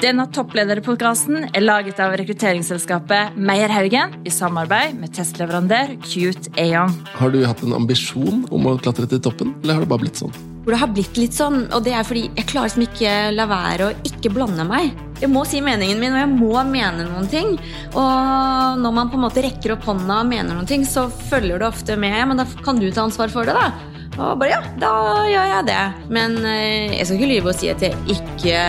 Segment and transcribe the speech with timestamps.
[0.00, 6.94] Denne topplederpodkasten er laget av rekrutteringsselskapet Meierhaugen i samarbeid med testleverandør Cute Aon.
[7.18, 10.22] Har du hatt en ambisjon om å klatre til toppen, eller har det bare blitt
[10.22, 10.32] sånn?
[10.64, 13.44] Hvor det har blitt litt sånn, og det er fordi jeg klarer som ikke la
[13.50, 14.88] være å ikke blande meg.
[15.20, 17.54] Jeg må si meningen min, og jeg må mene noen ting.
[17.92, 21.60] Og når man på en måte rekker opp hånda og mener noen ting, så følger
[21.60, 22.22] det ofte med.
[22.30, 23.99] Men da kan du ta ansvar for det, da.
[24.18, 24.90] Og bare ja, da
[25.30, 25.78] gjør jeg det.
[26.10, 28.66] Men eh, jeg skal ikke lyve og si at jeg ikke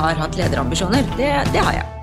[0.00, 1.06] har hatt lederambisjoner.
[1.20, 1.97] Det, det har jeg.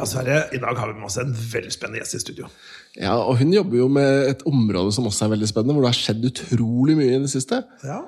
[0.00, 2.46] Ja, Sverre, I dag har vi med oss en veldig spennende gjest i studio.
[2.96, 5.90] Ja, og Hun jobber jo med et område som også er veldig spennende, hvor det
[5.92, 7.58] har skjedd utrolig mye i det siste.
[7.84, 7.98] Ja.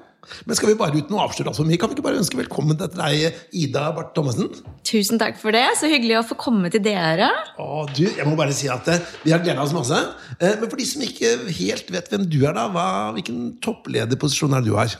[0.48, 2.78] Men skal vi bare uten å avsløre alt mye, kan vi ikke bare ønske velkommen
[2.80, 4.48] til deg, Ida Barth Thommessen?
[4.88, 5.66] Tusen takk for det.
[5.76, 7.28] Så hyggelig å få komme til dere.
[7.60, 10.00] Å, du, jeg må bare si at eh, Vi har gleda oss masse.
[10.38, 12.86] Eh, men for de som ikke helt vet hvem du er, da, hva,
[13.18, 14.96] hvilken topplederposisjon er det du har?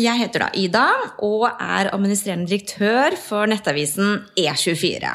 [0.00, 0.86] Jeg heter da Ida
[1.24, 5.14] og er administrerende direktør for nettavisen E24.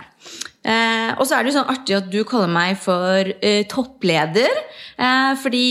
[0.65, 4.63] Eh, og så er det jo sånn artig at du kaller meg for eh, toppleder.
[4.97, 5.65] Eh, fordi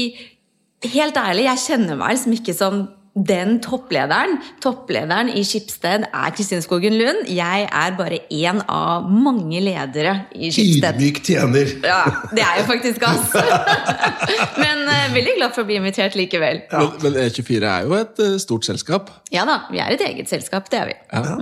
[0.94, 2.84] helt ærlig, jeg kjenner meg liksom ikke som
[3.14, 4.38] den topplederen.
[4.62, 7.28] Topplederen i Skipsted er Kristine Skogen Lund.
[7.30, 10.98] Jeg er bare én av mange ledere i Skipsted.
[10.98, 11.74] Ydmyk tjener.
[11.84, 12.00] Ja,
[12.34, 13.36] det er jo faktisk oss.
[14.62, 16.64] Men uh, veldig glad for å bli invitert likevel.
[16.72, 19.14] Men, men E24 er jo et uh, stort selskap.
[19.34, 20.98] Ja da, vi er et eget selskap, det er vi.
[21.14, 21.38] Ja.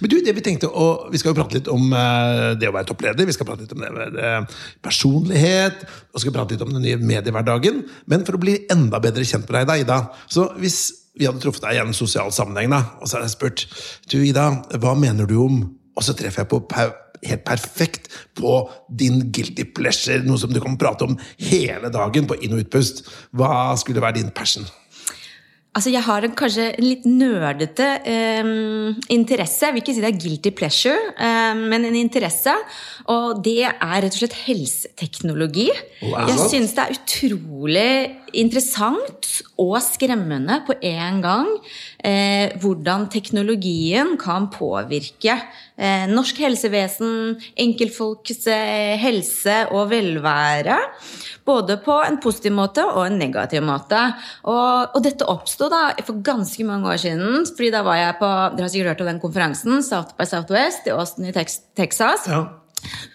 [0.00, 2.74] Men du, det Vi tenkte, og vi skal jo prate litt om eh, det å
[2.74, 6.64] være toppleder, vi skal prate litt om det med eh, personlighet, og skal prate litt
[6.66, 7.82] om den nye mediehverdagen.
[8.10, 10.80] Men for å bli enda bedre kjent med deg, da, Ida Så hvis
[11.18, 13.66] vi hadde truffet deg i en sosial sammenheng, da, og så hadde jeg spurt
[14.10, 14.50] du, Ida,
[14.82, 15.64] hva mener du om
[15.94, 16.90] Og så treffer jeg på per,
[17.24, 18.56] helt perfekt på
[18.90, 23.04] din guilty pleasure, noe som du kan prate om hele dagen på inn- og utpust.
[23.30, 24.66] Hva skulle være din passion?
[25.74, 28.50] Altså, Jeg har en, kanskje en litt nerdete eh,
[29.10, 29.66] interesse.
[29.66, 32.54] Jeg vil ikke si det er guilty pleasure, eh, men en interesse.
[33.10, 35.66] Og det er rett og slett helseteknologi.
[36.04, 36.28] Wow.
[36.30, 37.90] Jeg syns det er utrolig
[38.38, 39.32] interessant
[39.62, 41.50] og skremmende på en gang
[42.04, 50.78] eh, hvordan teknologien kan påvirke eh, norsk helsevesen, enkeltfolks eh, helse og velvære.
[51.44, 54.00] Både på en positiv måte og en negativ måte.
[54.48, 57.46] Og, og dette oppsto for ganske mange år siden.
[57.56, 60.86] fordi da var jeg på dere har sikkert hørt om den konferansen, South by Southwest
[60.88, 62.28] i Austin i Tex Texas.
[62.28, 62.63] Ja.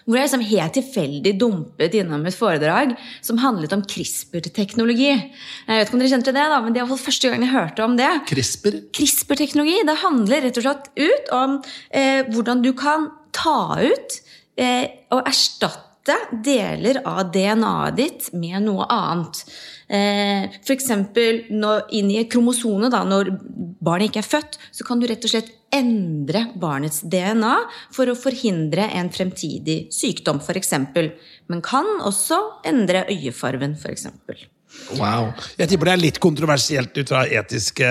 [0.04, 2.94] Hvor jeg liksom helt tilfeldig dumpet innom et foredrag
[3.24, 5.10] som handlet om CRISPR-teknologi.
[5.12, 7.86] Jeg vet ikke om dere kjente det, da, men det var første gang jeg hørte
[7.86, 8.10] om det.
[8.30, 8.80] CRISPR.
[8.96, 11.58] CRISPR-teknologi det handler rett og slett ut om
[11.90, 14.20] eh, hvordan du kan ta ut
[14.60, 19.44] eh, og erstatte deler av DNA-et ditt med noe annet.
[19.90, 20.90] Eh, F.eks.
[21.98, 23.32] inn i kromosone, da, når
[23.82, 27.56] barnet ikke er født, så kan du rett og slett endre barnets DNA
[27.94, 30.72] for å forhindre en fremtidig sykdom, f.eks.
[31.50, 32.38] Men kan også
[32.70, 34.06] endre øyefarven, f.eks.
[34.94, 35.32] Wow.
[35.58, 37.88] Jeg tipper det er litt kontroversielt ut fra etiske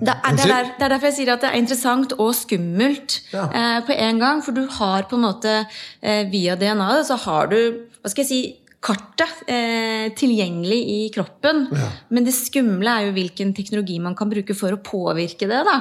[0.00, 2.30] Det er, det, er der, det er derfor jeg sier at det er interessant og
[2.38, 3.44] skummelt Ja.
[3.52, 4.40] eh, på en gang.
[4.44, 5.52] For du har på en måte
[6.00, 7.58] eh, via DNA-et så har du
[8.00, 8.40] hva skal jeg si,
[8.80, 11.66] kartet eh, tilgjengelig i kroppen.
[11.76, 11.88] Ja.
[12.08, 15.60] Men det skumle er jo hvilken teknologi man kan bruke for å påvirke det.
[15.68, 15.76] da.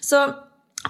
[0.00, 0.22] Så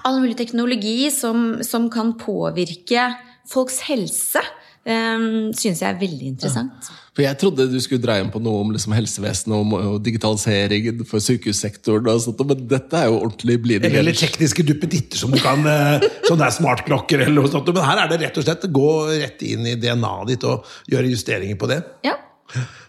[0.07, 3.09] all mulig teknologi som, som kan påvirke
[3.51, 4.43] folks helse,
[4.85, 5.23] eh,
[5.57, 6.91] syns jeg er veldig interessant.
[7.11, 11.01] For Jeg trodde du skulle dra inn på noe om liksom helsevesenet og, og digitalisering
[11.09, 12.07] for sykehussektoren.
[12.07, 13.99] og sånt, Men dette er jo ordentlig blidende.
[13.99, 17.67] Eller tekniske duppeditter som du kan eh, Sånne smartklokker eller noe sånt.
[17.75, 21.11] Men her er det rett og slett gå rett inn i DNA-et ditt og gjøre
[21.11, 21.81] justeringer på det.
[22.07, 22.15] Ja.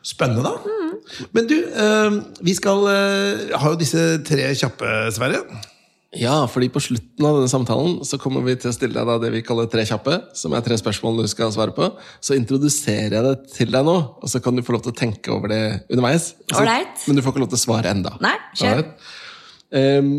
[0.07, 0.79] Spennende, da.
[1.35, 2.17] Men du, eh,
[2.47, 5.43] vi skal eh, ha jo disse tre kjappe, Sverre.
[6.21, 9.14] Ja, fordi på slutten av denne samtalen så kommer vi til å stille deg da
[9.23, 10.19] det vi kaller tre kjappe.
[10.37, 11.87] Som er tre spørsmål du skal svare på.
[12.20, 14.99] Så introduserer jeg det til deg nå, og så kan du få lov til å
[14.99, 16.35] tenke over det underveis.
[16.53, 17.06] Så- Alright.
[17.06, 18.12] Men du får ikke lov til å svare enda.
[18.20, 18.85] Nei, kjør.
[19.73, 20.12] Ehm,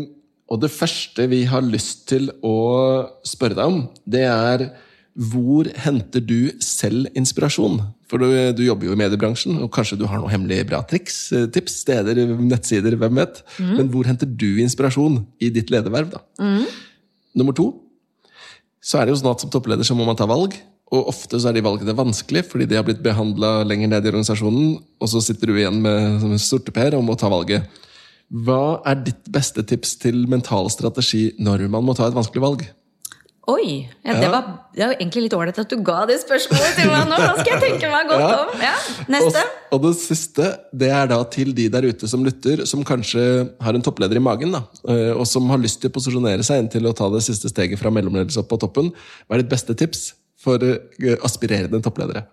[0.50, 4.72] og det første vi har lyst til å spørre deg om, det er
[5.16, 7.78] hvor henter du selv inspirasjon?
[8.14, 11.16] For du, du jobber jo i mediebransjen, og kanskje du har noen hemmelige bra triks,
[11.34, 13.40] eh, tips, steder, nettsider, hvem vet?
[13.80, 16.12] Men hvor henter du inspirasjon i ditt lederverv?
[16.12, 16.22] da?
[17.34, 17.72] Nummer to,
[18.78, 20.54] så er det jo sånn at som toppleder så må man ta valg.
[20.94, 24.12] Og ofte så er de valgene vanskelige, fordi de har blitt behandla lenger ned i
[24.12, 27.66] organisasjonen, og så sitter du igjen med som en sorteper og må ta valget.
[28.30, 32.62] Hva er ditt beste tips til mental strategi når man må ta et vanskelig valg?
[33.50, 33.84] Oi!
[34.06, 37.10] Ja, det, var, det var egentlig litt ålreit at du ga det spørsmålet til meg
[37.10, 37.18] nå.
[37.20, 38.36] Da skal jeg tenke meg godt Ja.
[38.40, 38.62] om.
[38.64, 38.72] Ja,
[39.12, 39.42] Neste.
[39.68, 43.24] Og, og det siste det er da til de der ute som lytter, som kanskje
[43.60, 46.62] har en toppleder i magen, da, eh, og som har lyst til å posisjonere seg
[46.62, 48.88] inn til å ta det siste steget fra mellomledelse opp på toppen.
[49.28, 52.24] Hva er ditt beste tips for eh, aspirerende toppledere?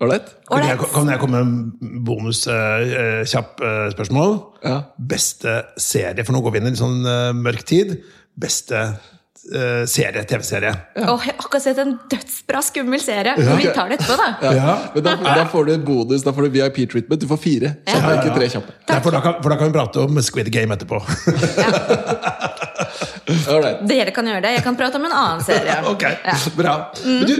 [0.00, 0.28] Ålreit?
[0.48, 0.64] Kan
[0.94, 4.36] kan jeg komme med en bonus eh, eh, kjapp eh, spørsmål?
[4.64, 4.76] Ja.
[4.96, 7.96] Beste serie, for nå går vi inn i en sånn eh, mørk tid.
[8.40, 8.84] Beste
[9.88, 10.72] serie, TV-serie.
[11.00, 13.32] Åh, jeg har akkurat sett en dødsbra skummel serie.
[13.38, 14.52] Vi tar det etterpå, da.
[14.54, 14.74] Ja.
[14.94, 17.22] Men da, da får du bonus, da får du VIP-treatment.
[17.22, 18.76] Du får fire kjappe, ikke tre kjappe.
[18.90, 21.00] Nei, for, da kan, for da kan vi prate om Squid Game etterpå.
[21.56, 22.50] Ja
[23.90, 24.54] Dere kan gjøre det.
[24.58, 25.80] Jeg kan prate om en annen serie.
[25.92, 26.36] ok, Ja.
[26.58, 26.76] bra.
[27.06, 27.34] Men du,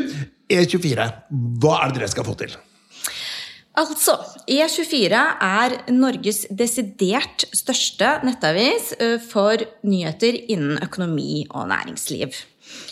[0.50, 1.06] E24,
[1.62, 2.55] hva er det dere skal få til?
[3.78, 4.17] Altså,
[4.50, 8.90] E24 er Norges desidert største nettavis
[9.31, 12.34] for nyheter innen økonomi og næringsliv.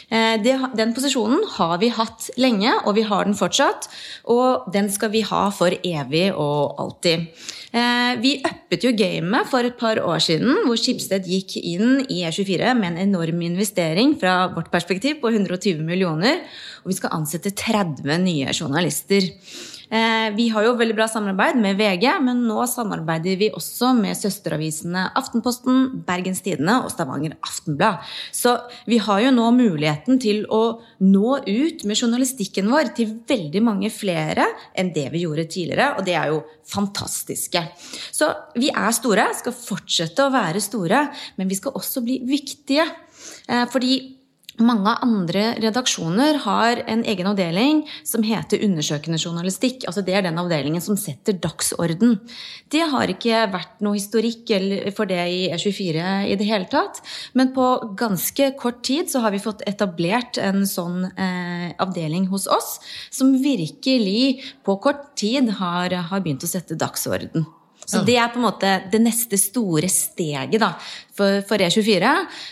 [0.08, 3.88] Eh, den posisjonen har vi hatt lenge, og vi har den fortsatt.
[4.32, 7.28] Og den skal vi ha for evig og alltid.
[7.72, 12.25] Eh, Vi uppet jo gamet for et par år siden, hvor Skipsted gikk inn i
[12.25, 16.40] E24 med en enorm investering fra vårt perspektiv på 120 millioner.
[16.84, 19.28] Og vi skal ansette 30 nye journalister.
[19.90, 24.17] Eh, Vi har jo veldig bra samarbeid med VG, men nå samarbeider vi også med
[24.19, 28.05] søsteravisene Aftenposten, Bergens Tidende og Stavanger Aftenblad.
[28.32, 33.62] Så vi har jo nå muligheten til å nå ut med journalistikken vår til veldig
[33.64, 34.44] mange flere
[34.76, 37.64] enn det vi gjorde tidligere, og det er jo fantastiske.
[38.12, 38.29] Så
[38.61, 41.06] vi er store, skal fortsette å være store,
[41.40, 42.85] men vi skal også bli viktige.
[43.49, 44.18] Eh, Fordi
[44.62, 49.87] mange andre redaksjoner har en egen avdeling som heter undersøkende journalistikk.
[49.87, 52.19] Altså Det er den avdelingen som setter dagsorden.
[52.70, 54.50] Det har ikke vært noe historikk
[54.96, 57.02] for det i E24 i det hele tatt.
[57.34, 57.66] Men på
[57.99, 62.78] ganske kort tid så har vi fått etablert en sånn eh, avdeling hos oss,
[63.11, 67.46] som virkelig på kort tid har, har begynt å sette dagsorden.
[67.88, 70.75] Så det er på en måte det neste store steget da,
[71.17, 72.11] for, for E24.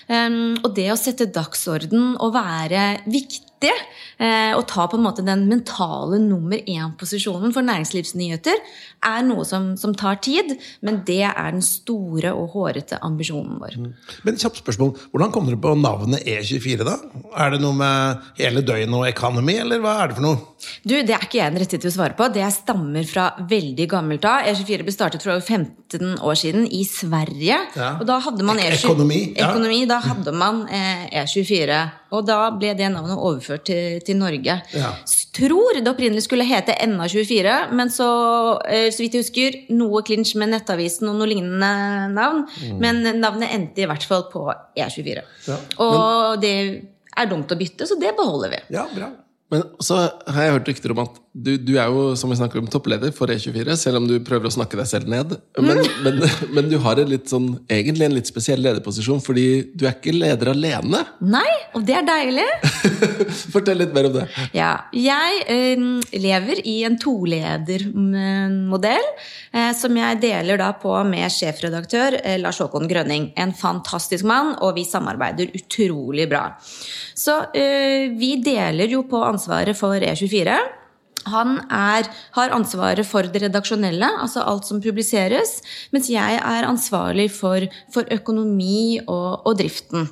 [0.08, 5.24] Um, og det å sette dagsorden og være viktig, eh, å ta på en måte
[5.26, 8.60] den mentale nummer én-posisjonen for næringslivsnyheter,
[9.06, 10.54] er noe som, som tar tid,
[10.86, 13.76] men det er den store og hårete ambisjonen vår.
[14.26, 16.84] Men kjapt spørsmål, Hvordan kom dere på navnet E24?
[16.86, 16.96] da?
[17.36, 20.40] Er det noe med hele døgnet og economy, eller hva er det for noe?
[20.82, 22.28] Du, Det er ikke jeg den rette til å svare på.
[22.32, 24.46] Det stammer fra veldig gammelt av.
[24.48, 27.58] E24 ble startet for over 15 år siden i Sverige.
[27.76, 27.92] Ja.
[28.00, 29.50] Og da hadde man E24 økonomi, ja.
[29.52, 31.78] Økonomi, Da hadde man eh, E24.
[32.14, 34.58] Og da ble det navnet overført til, til Norge.
[34.76, 34.92] Ja.
[35.36, 38.08] Tror det opprinnelig skulle hete NA24, men så,
[38.70, 41.72] eh, så vidt jeg husker, noe klinsj med Nettavisen og noe lignende
[42.14, 42.44] navn.
[42.82, 44.46] Men navnet endte i hvert fall på
[44.78, 45.26] E24.
[45.26, 45.50] Mm.
[45.50, 45.60] Ja.
[45.86, 46.56] Og det
[47.16, 48.62] er dumt å bytte, så det beholder vi.
[48.76, 49.10] Ja, bra.
[49.52, 52.58] Men så har jeg hørt rykter om at du, du er jo som vi snakker
[52.58, 55.34] om, toppleder for E24, selv om du prøver å snakke deg selv ned.
[55.60, 56.22] Men, men,
[56.56, 56.98] men du har
[57.28, 59.46] sånn, egentlig en litt spesiell lederposisjon, fordi
[59.76, 61.02] du er ikke leder alene.
[61.22, 61.46] Nei,
[61.76, 62.46] og det er deilig.
[63.54, 64.24] Fortell litt mer om det.
[64.56, 65.84] Ja, jeg eh,
[66.16, 72.90] lever i en toledermodell eh, som jeg deler da på med sjefredaktør eh, Lars Håkon
[72.90, 73.30] Grønning.
[73.38, 76.48] En fantastisk mann, og vi samarbeider utrolig bra.
[77.16, 79.35] Så eh, vi deler jo på ansvaret
[79.76, 80.56] for E24.
[81.26, 85.58] Han er, har ansvaret for det redaksjonelle, altså alt som publiseres,
[85.90, 90.06] mens jeg er ansvarlig for, for økonomi og, og driften.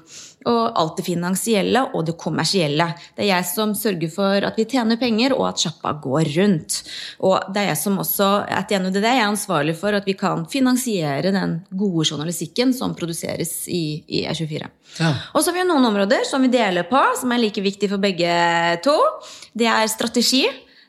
[0.51, 2.91] Og alt det finansielle og det kommersielle.
[3.17, 6.81] Det er jeg som sørger for at vi tjener penger, og at sjappa går rundt.
[7.25, 11.33] Og det er jeg som også at jeg er ansvarlig for at vi kan finansiere
[11.33, 14.69] den gode journalistikken som produseres i, i E24.
[15.01, 15.15] Ja.
[15.33, 18.03] Og så har vi noen områder som vi deler på, som er like viktig for
[18.03, 18.29] begge
[18.85, 18.95] to.
[19.57, 20.45] Det er strategi.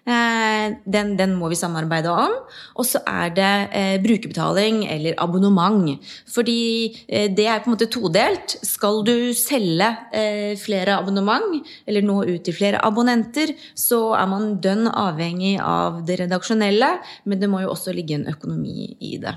[0.05, 2.33] Eh, Den, den må vi samarbeide om.
[2.77, 5.99] Og så er det eh, brukerbetaling eller abonnement.
[6.29, 8.57] Fordi eh, det er på en måte todelt.
[8.65, 14.55] Skal du selge eh, flere abonnement, eller nå ut til flere abonnenter, så er man
[14.61, 16.91] dønn avhengig av det redaksjonelle,
[17.25, 19.35] men det må jo også ligge en økonomi i det.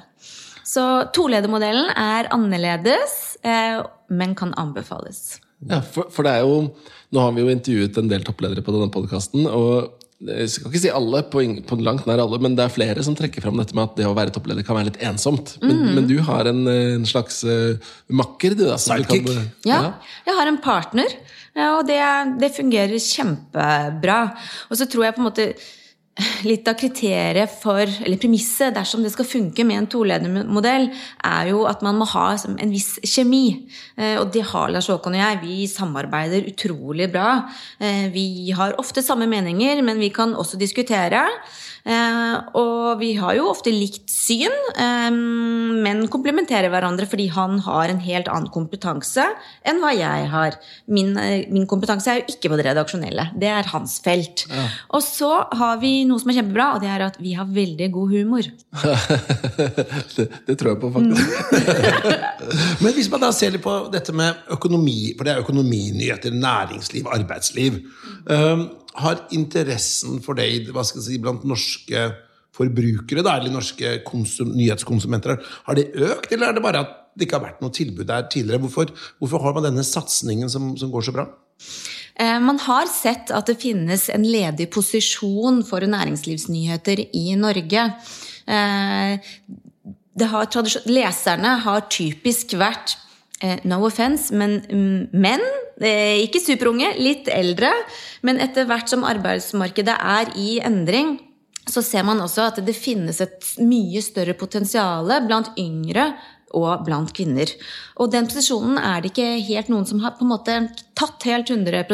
[0.68, 0.84] Så
[1.16, 3.80] toledermodellen er annerledes, eh,
[4.12, 5.38] men kan anbefales.
[5.64, 6.68] Ja, for, for det er jo
[7.08, 9.46] Nå har vi jo intervjuet en del toppledere på denne podkasten.
[9.48, 13.02] Og jeg skal ikke si alle, på, på langt nær alle, men det er flere
[13.06, 15.52] som trekker fram dette med at det å være toppleder kan være litt ensomt.
[15.62, 17.78] Men, men du har en, en slags uh,
[18.10, 18.78] makker, du, da.
[18.82, 19.68] som du kan- Sidekick.
[19.68, 19.94] Ja,
[20.26, 21.14] jeg har en partner,
[21.68, 22.00] og det,
[22.42, 24.18] det fungerer kjempebra.
[24.70, 25.46] Og så tror jeg på en måte
[26.50, 30.88] litt av kriteriet for, eller premisset dersom det skal funke med en toledermodell,
[31.28, 33.44] er jo at man må ha en viss kjemi.
[33.96, 35.40] Eh, og det har Lars Håkon og jeg.
[35.44, 37.30] Vi samarbeider utrolig bra.
[37.78, 41.24] Eh, vi har ofte samme meninger, men vi kan også diskutere.
[41.88, 47.88] Eh, og vi har jo ofte likt syn, eh, men komplementerer hverandre fordi han har
[47.88, 49.24] en helt annen kompetanse
[49.64, 50.58] enn hva jeg har.
[50.92, 53.30] Min, eh, min kompetanse er jo ikke på det redaksjonelle.
[53.40, 54.44] Det er hans felt.
[54.52, 54.66] Ja.
[54.98, 57.88] Og så har vi noe som er kjempebra, og det er at vi har veldig
[57.94, 58.50] god humor.
[60.16, 61.24] det, det, tror jeg på, faktisk.
[62.84, 67.08] men hvis man da ser litt på dette med økonomi, for det er økonominyheter, næringsliv,
[67.16, 67.80] arbeidsliv.
[68.28, 68.68] Um,
[69.02, 72.08] har interessen for det hva skal jeg si, blant norske
[72.58, 75.38] forbrukere, da, eller norske konsum, nyhetskonsumenter,
[75.68, 78.26] har det økt, eller er det bare at det ikke har vært noe tilbud der
[78.30, 78.62] tidligere?
[78.64, 81.28] Hvorfor, hvorfor har man denne satsingen som, som går så bra?
[82.18, 87.84] Eh, man har sett at det finnes en ledig posisjon for næringslivsnyheter i Norge.
[88.48, 89.34] Eh,
[90.18, 90.48] har,
[90.90, 92.96] leserne har typisk vært
[93.68, 95.44] no offense, men mm, menn
[95.78, 97.70] ikke superunge, litt eldre.
[98.26, 101.16] Men etter hvert som arbeidsmarkedet er i endring,
[101.68, 106.10] så ser man også at det finnes et mye større potensial blant yngre
[106.56, 107.50] og blant kvinner.
[108.00, 110.56] Og den posisjonen er det ikke helt noen som har på en måte
[110.98, 111.84] tatt helt 100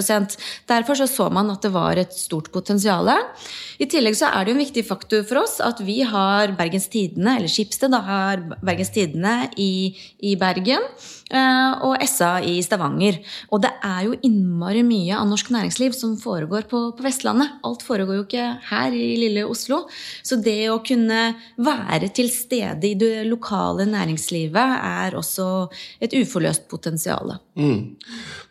[0.68, 3.10] Derfor så, så man at det var et stort potensial.
[3.78, 6.88] I tillegg så er det jo en viktig faktor for oss at vi har Bergens
[6.92, 9.94] Tidende, eller Skipsted da, har Bergens Tidende i,
[10.24, 10.88] i Bergen.
[11.34, 13.16] Eh, og SA i Stavanger.
[13.48, 17.56] Og det er jo innmari mye av norsk næringsliv som foregår på, på, Vestlandet.
[17.64, 19.84] Alt foregår jo ikke her i lille Oslo.
[20.22, 25.48] Så det å kunne være til stede i det lokale næringslivet er også
[26.04, 27.38] et uforløst potensial.
[27.56, 27.96] Mm.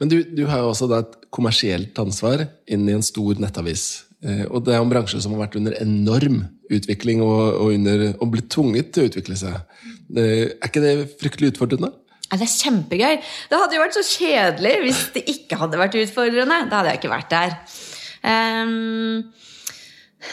[0.02, 4.04] Men du, du, har jo også et kommersielt ansvar inn i en stor nettavis.
[4.24, 8.06] Eh, og det er en bransje som har vært under enorm utvikling og, og, under,
[8.18, 9.60] og blitt tvunget til å utvikle seg.
[10.14, 11.92] Er ikke det fryktelig utfordrende?
[12.34, 13.18] Det er kjempegøy.
[13.50, 16.64] Det hadde jo vært så kjedelig hvis det ikke hadde vært utfordrende.
[16.72, 17.58] Da hadde jeg ikke vært der.
[18.24, 19.34] Um,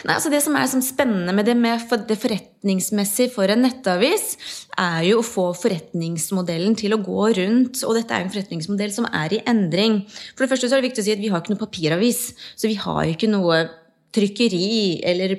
[0.05, 4.35] nei, altså det som er som spennende med det, med det forretningsmessige for en nettavis,
[4.79, 7.83] er jo å få forretningsmodellen til å gå rundt.
[7.87, 10.01] Og dette er en forretningsmodell som er i endring.
[10.33, 12.23] For det første så er det viktig å si at vi har ikke noe papiravis.
[12.55, 13.63] Så vi har ikke noe
[14.15, 15.37] trykkeri eller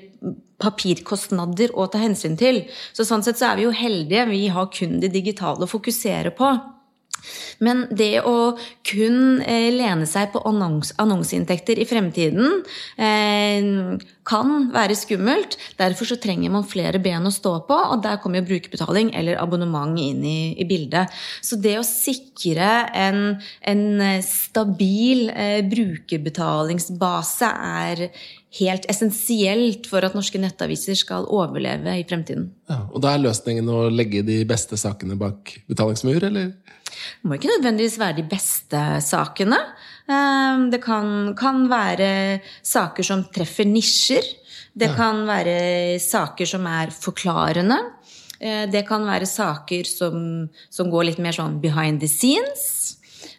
[0.63, 2.63] papirkostnader å ta hensyn til.
[2.95, 4.29] Så sånn sett så er vi jo heldige.
[4.31, 6.55] Vi har kun det digitale å fokusere på.
[7.63, 8.55] Men det å
[8.87, 12.63] kun eh, lene seg på annons annonseinntekter i fremtiden
[12.97, 13.99] eh,
[14.29, 15.57] kan være skummelt.
[15.79, 19.41] Derfor så trenger man flere ben å stå på, og der kommer jo brukerbetaling eller
[19.43, 21.11] abonnement inn i, i bildet.
[21.43, 23.85] Så det å sikre en, en
[24.27, 28.07] stabil eh, brukerbetalingsbase er
[28.59, 32.51] helt essensielt for at norske nettaviser skal overleve i fremtiden.
[32.69, 36.53] Ja, og da er løsningen å legge de beste sakene bak betalingsmur, eller?
[36.93, 39.59] Det må ikke nødvendigvis være de beste sakene.
[40.11, 44.27] Ehm, det kan, kan være saker som treffer nisjer.
[44.73, 44.97] Det ja.
[44.97, 47.79] kan være saker som er forklarende.
[48.41, 50.17] Eh, det kan være saker som,
[50.73, 52.82] som går litt mer sånn behind the scenes.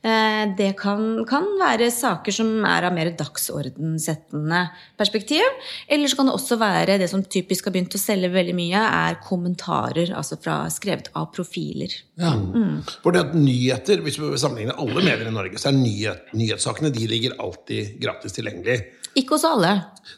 [0.04, 4.66] Eh, det kan, kan, være saker som er av mer dagsordensettende
[5.00, 5.46] perspektiv.
[5.88, 8.82] Eller så kan det også være det som typisk har begynt å selge veldig mye,
[8.84, 11.96] er kommentarer altså fra, skrevet av profiler.
[12.20, 12.34] Ja.
[12.36, 12.82] Mm.
[13.00, 16.92] For det at nyheter, Hvis vi sammenligner alle medier i Norge, så er nyhet, nyhetssakene
[16.92, 18.82] de ligger alltid gratis tilgjengelig.
[19.16, 19.72] Ikke hos alle.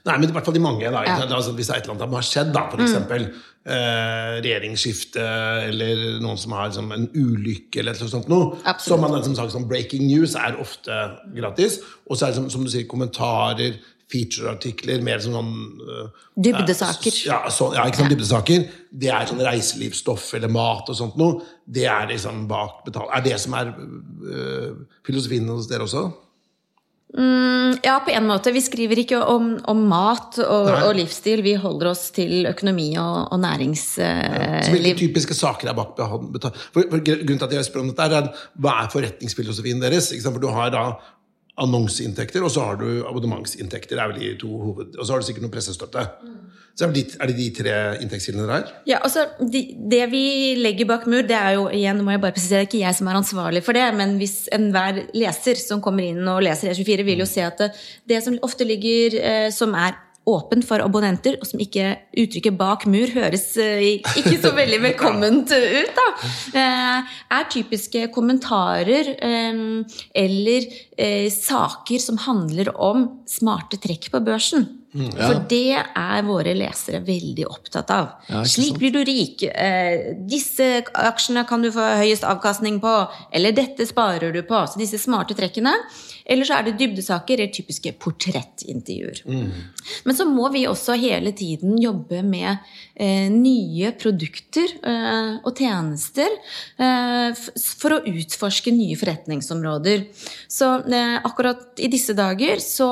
[0.07, 0.87] Nei, men i hvert fall de mange.
[0.87, 1.03] Da.
[1.05, 1.17] Ja.
[1.27, 3.27] Altså, hvis det er et eller annet som har skjedd, da, for mm.
[3.65, 5.25] Eh, regjeringsskifte
[5.69, 9.55] eller noen som har liksom, en ulykke eller noe sånt noe, som man som sagt,
[9.55, 11.01] som breaking news er ofte
[11.35, 11.81] gratis.
[12.05, 13.77] Og så er det som, som du sier, kommentarer,
[14.11, 17.15] featureartikler, mer som sånn uh, Dybdesaker.
[17.25, 18.67] Ja, så, ja, ikke sant, dybdesaker.
[18.93, 21.39] Det er sånn reiselivsstoff eller mat og sånt noe.
[21.65, 23.09] Det er liksom bak betalt.
[23.17, 26.05] Er det som er uh, filosofien hos dere også?
[27.17, 28.51] Mm, ja, på en måte.
[28.51, 31.43] Vi skriver ikke om, om mat og, og, livsstil.
[31.45, 34.03] Vi holder oss til økonomi og, og næringsliv.
[34.03, 37.93] Ja, så hvilke typiske saker er bak for, for Grunnen til at jeg spør om
[37.93, 40.11] dette, er hva er forretningsfilosofien deres?
[40.25, 40.85] For du har da
[41.61, 43.99] annonseinntekter, og så har du abonnementsinntekter.
[43.99, 44.97] er vel de to hoved...
[44.97, 46.03] Og så har du sikkert noe pressestøtte.
[46.75, 48.71] Så er det de tre inntektskildene der?
[48.89, 50.25] Ja, altså, de, Det vi
[50.59, 52.97] legger bak mur, det er jo igjen, må jeg bare presisere, det er ikke jeg
[52.97, 57.07] som er ansvarlig for det, men hvis enhver leser som kommer inn og leser E24,
[57.07, 57.69] vil jo se at det,
[58.11, 59.95] det som ofte ligger eh, som er
[60.25, 65.51] åpent for abonnenter, og som ikke uttrykket 'bak mur' høres eh, ikke så veldig velkomment
[65.51, 66.07] ut, da,
[66.57, 69.61] eh, er typiske kommentarer eh,
[70.15, 70.69] eller
[71.29, 74.84] saker som handler om smarte trekk på børsen.
[74.95, 78.13] For det er våre lesere veldig opptatt av.
[78.31, 79.43] Ja, Slik blir du rik.
[79.43, 82.93] Eh, disse aksjene kan du få høyest avkastning på.
[83.35, 84.61] Eller dette sparer du på.
[84.71, 85.73] Så disse smarte trekkene.
[86.25, 89.19] Eller så er det dybdesaker eller typiske portrettintervjuer.
[90.07, 92.63] Men så må vi også hele tiden jobbe med
[92.95, 96.33] eh, nye produkter eh, og tjenester
[96.81, 97.45] eh,
[97.77, 100.07] for å utforske nye forretningsområder.
[100.49, 102.89] Så eh, akkurat i disse dager så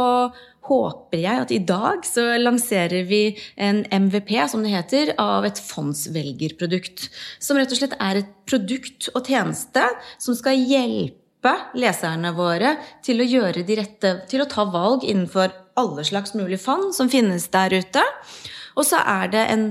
[0.68, 3.24] håper jeg at i dag så lanserer vi
[3.56, 7.10] en MVP, som det heter, av et fondsvelgerprodukt.
[7.44, 9.84] Som rett og slett er et produkt og tjeneste
[10.22, 15.52] som skal hjelpe leserne våre til å gjøre de rette Til å ta valg innenfor
[15.80, 18.04] alle slags mulige fond som finnes der ute.
[18.78, 19.66] Og så er det en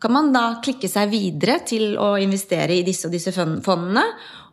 [0.00, 4.04] kan man da klikke seg videre til å investere i disse og disse fondene.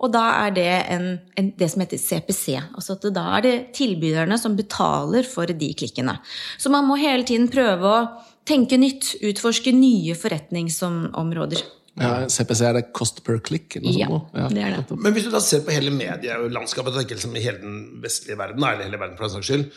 [0.03, 1.07] Og da er det en,
[1.39, 2.57] en, det som heter CPC.
[2.75, 6.17] Altså at da er det tilbyderne som betaler for de klikkene.
[6.57, 8.01] Så man må hele tiden prøve å
[8.47, 11.63] tenke nytt, utforske nye forretningsområder.
[11.93, 13.75] Ja, CPC er det cost per click?
[13.77, 14.47] Ja, sånt nå?
[14.55, 14.95] det er det.
[14.97, 18.65] Men hvis du da ser på hele medielandskapet, ikke liksom i hele den vestlige verden,
[18.65, 19.67] eller hele verden for den saks skyld,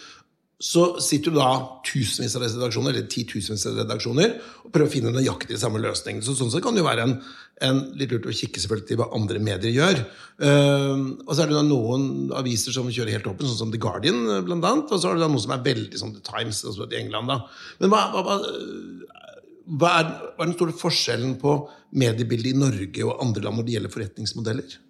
[0.57, 1.51] så sitter du da
[1.85, 6.23] tusenvis av redaksjoner, eller titusenvis av redaksjoner, og prøver å finne nøyaktig samme løsning.
[6.25, 7.13] Så sånn sett kan det jo være en,
[7.67, 10.01] en litt lurt å kikke selvfølgelig til hva andre medier gjør.
[10.41, 13.83] Uh, og så er det da noen aviser som kjører helt åpen, sånn som The
[13.85, 14.89] Guardian, blant annet.
[14.89, 17.35] Og så er det da noen som er veldig sånn The Times, altså i England,
[17.35, 17.39] da.
[17.83, 18.41] Men hva, hva,
[19.77, 21.59] hva, er, hva er den store forskjellen på
[22.01, 24.81] mediebildet i Norge og andre land når det gjelder forretningsmodeller?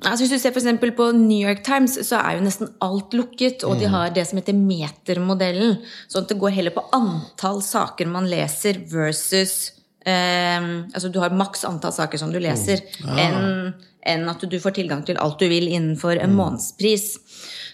[0.00, 3.64] Altså hvis du ser for på New York Times, så er jo nesten alt lukket.
[3.68, 5.76] Og de har det som heter metermodellen.
[6.08, 9.72] Sånn at det går heller på antall saker man leser versus
[10.06, 14.74] eh, Altså du har maks antall saker som du leser, enn en at du får
[14.80, 17.12] tilgang til alt du vil innenfor en månedspris.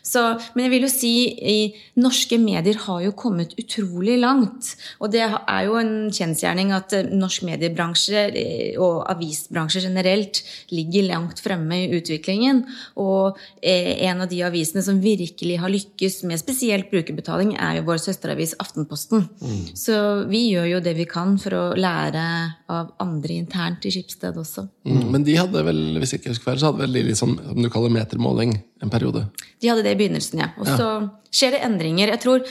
[0.08, 0.22] Så,
[0.54, 1.58] men jeg vil jo si i,
[2.00, 4.72] norske medier har jo kommet utrolig langt.
[5.02, 10.40] Og det er jo en kjensgjerning at eh, norsk mediebransje eh, og avisbransje generelt
[10.72, 12.62] ligger langt fremme i utviklingen.
[13.02, 17.88] Og eh, en av de avisene som virkelig har lykkes med spesielt brukerbetaling, er jo
[17.88, 19.26] vår søsteravis Aftenposten.
[19.76, 19.94] Så
[20.30, 22.24] vi gjør jo det vi kan for å lære
[22.72, 24.66] av andre internt i Skipsted også.
[24.88, 27.20] Mm, men de hadde vel, hvis jeg ikke husker feil, så hadde vel de litt
[27.20, 29.26] sånn, som du kaller metermåling en periode.
[29.60, 30.52] De hadde det i begynnelsen, ja.
[30.58, 30.90] Og så
[31.34, 32.12] skjer det endringer.
[32.14, 32.44] Jeg tror,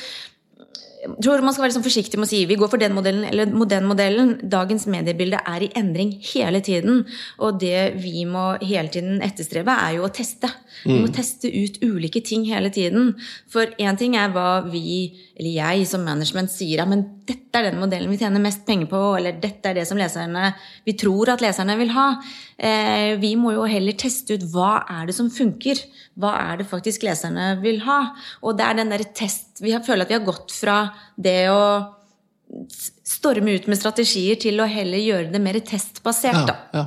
[0.97, 3.27] jeg tror man skal være sånn forsiktig med å si vi går for den modellen
[3.29, 4.33] eller den modellen.
[4.49, 7.05] Dagens mediebilde er i endring hele tiden.
[7.39, 10.51] Og det vi må hele tiden etterstrebe, er jo å teste.
[10.83, 13.13] Vi må teste ut ulike ting hele tiden.
[13.51, 16.81] For én ting er hva vi, eller jeg som management, sier.
[16.81, 19.01] Ja, men dette er den modellen vi tjener mest penger på.
[19.17, 20.51] Eller dette er det som leserne,
[20.87, 22.09] vi tror at leserne vil ha.
[22.57, 25.81] Eh, vi må jo heller teste ut hva er det som funker.
[26.17, 27.99] Hva er det faktisk leserne vil ha?
[28.41, 30.79] Og det er den der test Vi har, føler at vi har gått fra
[31.15, 31.63] det å
[33.07, 36.47] storme ut med strategier til å heller gjøre det mer testbasert.
[36.47, 36.57] da.
[36.73, 36.85] Ja.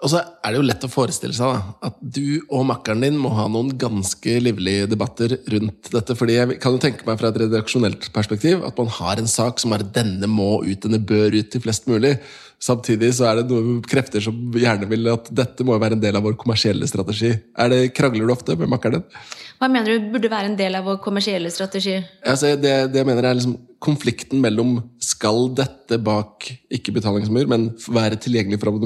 [0.00, 3.18] Og så er det jo lett å forestille seg da, at du og makkeren din
[3.20, 6.16] må ha noen ganske livlige debatter rundt dette.
[6.16, 9.60] fordi jeg kan jo tenke meg fra et redaksjonelt perspektiv at man har en sak
[9.60, 12.16] som er 'denne må ut', 'denne bør ut til flest mulig'.
[12.60, 16.18] Samtidig så er det noen krefter som gjerne vil at dette må være en del
[16.18, 17.30] av vår kommersielle strategi.
[17.56, 19.22] Er det Krangler du ofte med makkeren din?
[19.60, 21.96] Hva mener du burde være en del av vår kommersielle strategi?
[22.20, 27.70] Altså, det, det jeg mener er liksom konflikten mellom skal dette bak ikke betalingsmur, men
[27.88, 28.76] være tilgjengelig for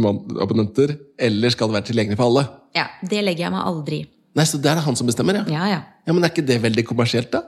[0.46, 2.46] abonnenter, eller skal det være tilgjengelig for alle?
[2.78, 4.08] Ja, Det legger jeg meg aldri i.
[4.34, 5.44] Nei, Så det er det han som bestemmer, ja?
[5.50, 5.82] Ja, ja.
[6.06, 7.42] Ja, Men er ikke det veldig kommersielt, da?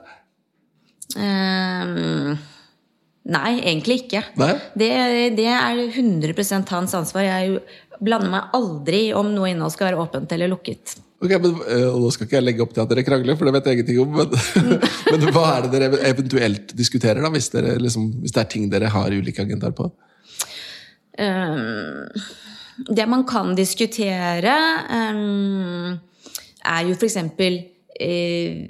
[1.15, 2.35] Ehm,
[3.27, 4.23] nei, egentlig ikke.
[4.39, 4.53] Nei?
[4.77, 4.91] Det,
[5.37, 7.25] det er 100% hans ansvar.
[7.27, 7.59] Jeg
[8.03, 10.97] blander meg aldri om noe innhold skal være åpent eller lukket.
[11.17, 13.49] Ok, men, øh, og Nå skal ikke jeg legge opp til at dere krangler, for
[13.49, 14.19] det vet jeg ingenting om.
[14.19, 14.35] Men,
[15.11, 18.67] men hva er det dere eventuelt diskuterer, da, hvis, dere, liksom, hvis det er ting
[18.69, 19.89] dere har ulike agendaer på?
[21.17, 22.05] Ehm,
[22.93, 24.53] det man kan diskutere,
[24.93, 25.97] ehm,
[26.61, 27.17] er jo f.eks.
[27.97, 28.67] Uh,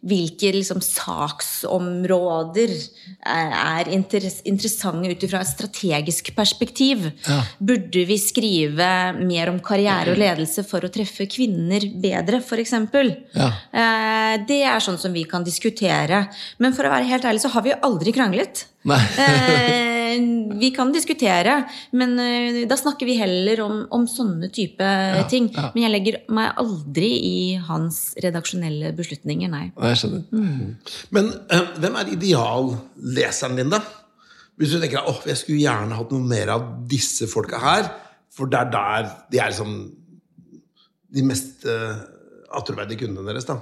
[0.00, 7.04] hvilke liksom, saksområder er, er interessante ut fra et strategisk perspektiv.
[7.26, 7.40] Ja.
[7.58, 12.76] Burde vi skrive mer om karriere og ledelse for å treffe kvinner bedre, f.eks.?
[13.36, 13.50] Ja.
[13.70, 16.24] Eh, det er sånn som vi kan diskutere.
[16.58, 18.66] Men for å være helt ærlig så har vi jo aldri kranglet.
[18.88, 19.02] Nei.
[20.10, 21.56] Eh, vi kan diskutere,
[21.96, 24.90] men eh, da snakker vi heller om, om sånne type
[25.32, 25.50] ting.
[25.54, 25.70] ja.
[25.74, 29.66] Men jeg legger meg aldri i hans redaksjonelle beslutninger, nei.
[29.76, 30.26] Jeg skjønner.
[31.16, 33.82] Men eh, hvem er idealleseren din, da?
[34.60, 37.88] Hvis du tenker åh, jeg skulle gjerne hatt noe mer av disse folka her,
[38.34, 39.78] for det er der de er liksom
[41.10, 41.96] de mest uh,
[42.58, 43.56] attråverdige kundene deres, da.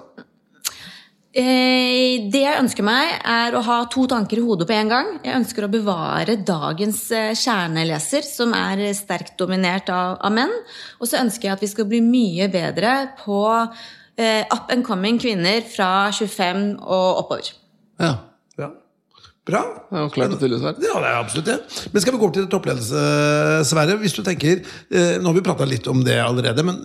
[1.38, 5.11] Eh, det jeg ønsker meg, er å ha to tanker i hodet på en gang.
[5.22, 10.55] Jeg ønsker å bevare dagens eh, kjerneleser, som er sterkt dominert av, av menn.
[10.98, 15.20] Og så ønsker jeg at vi skal bli mye bedre på eh, up and coming
[15.22, 17.53] kvinner fra 25 og oppover.
[18.03, 18.16] Ja.
[18.59, 18.72] Ja.
[19.46, 19.62] Bra.
[19.87, 20.83] Det var klart og tydelig svar.
[20.83, 21.59] Ja, det er absolutt det.
[21.94, 23.07] Men skal vi gå over til toppledelse,
[23.70, 24.01] Sverre?
[24.03, 26.83] Hvis du tenker, eh, Nå har vi prata litt om det allerede, men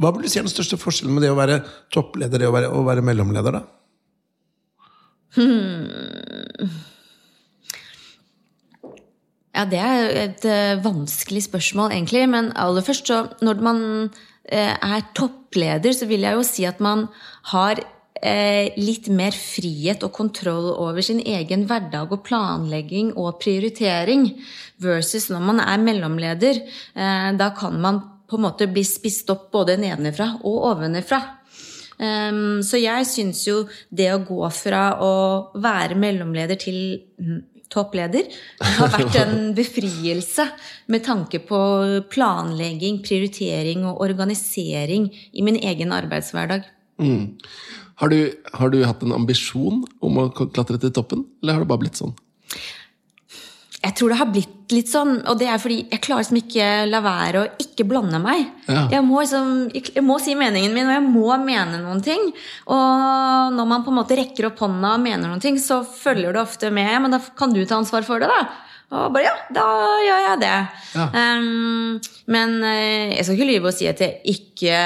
[0.00, 1.60] hva vil du si er den største forskjellen med det å være
[1.92, 3.62] toppleder og å å være mellomleder, da?
[9.50, 12.24] Ja, det er et eh, vanskelig spørsmål, egentlig.
[12.30, 13.80] Men aller først, så når man
[14.48, 17.08] eh, er toppleder, så vil jeg jo si at man
[17.52, 17.82] har
[18.22, 24.30] eh, litt mer frihet og kontroll over sin egen hverdag og planlegging og prioritering.
[24.80, 26.62] Versus når man er mellomleder.
[27.36, 27.98] Da kan man
[28.30, 31.20] på en måte blir spist opp både nedenfra og ovenfra.
[32.00, 35.14] Um, så jeg syns jo det å gå fra å
[35.60, 36.78] være mellomleder til
[37.20, 38.30] mm, toppleder
[38.62, 40.46] har vært en befrielse
[40.90, 41.60] med tanke på
[42.12, 46.64] planlegging, prioritering og organisering i min egen arbeidshverdag.
[48.00, 51.68] Har du, har du hatt en ambisjon om å klatre til toppen, eller har det
[51.68, 52.16] bare blitt sånn?
[53.80, 56.64] Jeg tror det har blitt litt sånn, og det er fordi jeg klarer liksom ikke
[56.90, 58.42] la være å ikke blande meg.
[58.68, 58.82] Ja.
[58.92, 62.26] Jeg, må liksom, jeg må si meningen min, og jeg må mene noen ting.
[62.68, 66.36] Og når man på en måte rekker opp hånda og mener noen ting, så følger
[66.36, 66.92] det ofte med.
[67.02, 68.42] Men da kan du ta ansvar for det, da.
[68.90, 69.64] Og bare ja, da
[70.02, 70.54] gjør jeg det.
[70.98, 71.04] Ja.
[71.14, 72.00] Um,
[72.34, 74.80] men eh, jeg skal ikke lyve og si at jeg ikke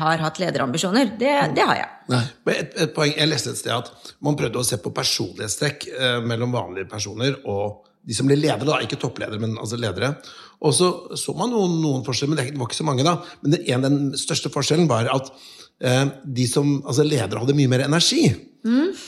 [0.00, 1.12] har hatt lederambisjoner.
[1.20, 1.90] Det, det har jeg.
[2.12, 2.22] Nei.
[2.48, 5.88] Men Et, et poeng, Jeg leste et sted at man prøvde å se på personlighetstrekk
[5.92, 10.14] eh, mellom vanlige personer og de som ble ledere, da, ikke toppledere, men altså ledere.
[10.62, 10.88] Og så
[11.18, 13.06] så man noen, noen forskjeller, men det var ikke så mange.
[13.06, 13.18] da.
[13.42, 15.30] Men det, en, den største forskjellen var at
[15.82, 18.24] eh, de som, altså ledere hadde mye mer energi.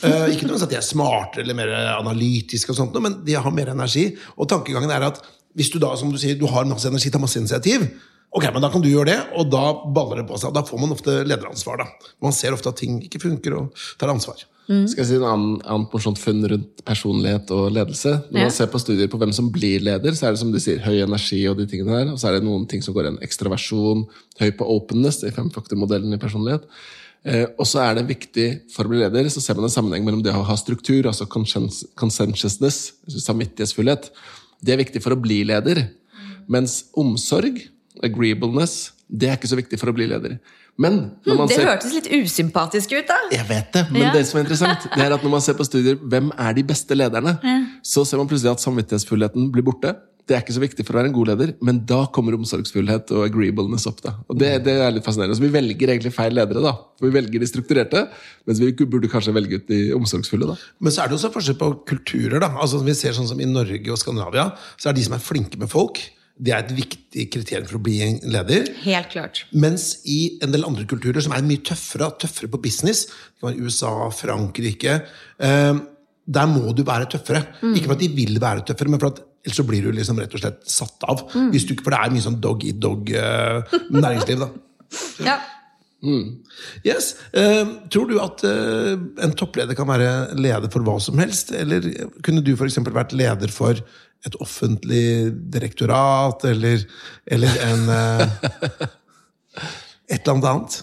[0.02, 3.36] Eh, ikke noe sånn at de er smartere eller mer analytiske, og sånt, men de
[3.38, 4.08] har mer energi.
[4.38, 5.22] Og tankegangen er at
[5.54, 7.86] hvis du da som du sier, du har masse energi, tar masse initiativ,
[8.34, 9.62] ok, men da kan du gjøre det, og da
[9.94, 10.54] baller det på seg.
[10.56, 11.82] Da får man ofte lederansvar.
[11.84, 12.10] da.
[12.24, 14.42] Man ser ofte at ting ikke funker, og tar ansvar.
[14.64, 18.14] Skal jeg si en annen, annet morsomt funn rundt personlighet og ledelse?
[18.30, 18.46] Når Ja.
[18.48, 20.78] man ser på studier på hvem som blir leder, så er det som de sier,
[20.80, 22.12] høy energi og de tingene der.
[22.12, 23.18] Og så er det noen ting som går igjen.
[23.22, 24.06] Ekstraversjon,
[24.40, 26.64] høy på openness, i femfaktormodellen i personlighet.
[27.26, 30.04] Eh, og så er det viktig for å bli leder, så ser man en sammenheng
[30.04, 34.10] mellom det å ha struktur, altså conscientiousness, altså samvittighetsfullhet.
[34.64, 35.90] Det er viktig for å bli leder.
[36.48, 37.62] Mens omsorg,
[38.04, 40.38] agreeableness, det er ikke så viktig for å bli leder.
[40.78, 43.18] Men når man Det ser hørtes litt usympatisk ut, da.
[43.30, 44.12] jeg vet det, men Ja.
[44.12, 46.64] det som er interessant, det er at når man ser på studier hvem er de
[46.66, 47.36] beste lederne,
[47.82, 49.94] så ser man plutselig at samvittighetsfullheten blir borte.
[50.26, 53.10] Det er ikke så viktig for å være en god leder, men da kommer omsorgsfullhet
[53.12, 53.98] og agreeableness opp.
[54.00, 54.14] da.
[54.32, 55.36] Og det, det er litt fascinerende.
[55.36, 56.72] Så vi velger egentlig feil ledere, da.
[56.96, 58.06] For vi velger de strukturerte,
[58.48, 60.48] mens vi burde kanskje velge ut de omsorgsfulle.
[60.48, 60.56] da.
[60.80, 62.40] Men så er det også forskjell på kulturer.
[62.40, 62.48] da.
[62.56, 64.46] Altså Vi ser sånn som I Norge og Skandinavia
[64.80, 66.00] så er de som er flinke med folk,
[66.34, 68.66] det er et viktig kriterium for å bli en leder.
[68.82, 69.44] Helt klart.
[69.54, 73.06] Mens i en del andre kulturer som er mye tøffere, tøffere på business,
[73.44, 75.74] USA, Frankrike eh,
[76.24, 77.44] Der må du være tøffere.
[77.74, 80.18] Ikke for at de vil være tøffere, men for at ellers så blir du liksom
[80.18, 81.26] rett og slett satt av.
[81.52, 84.46] Hvis du, for det er mye sånn dog eat dog-næringsliv.
[84.46, 84.52] da.
[85.24, 85.40] Ja.
[86.84, 87.14] Yes.
[87.32, 88.94] Eh, tror du at eh,
[89.24, 91.52] en toppleder kan være leder for hva som helst?
[91.56, 91.86] Eller
[92.24, 92.76] kunne du f.eks.
[92.92, 93.80] vært leder for
[94.24, 96.84] et offentlig direktorat, eller,
[97.26, 98.28] eller en eh,
[100.04, 100.74] Et eller annet annet?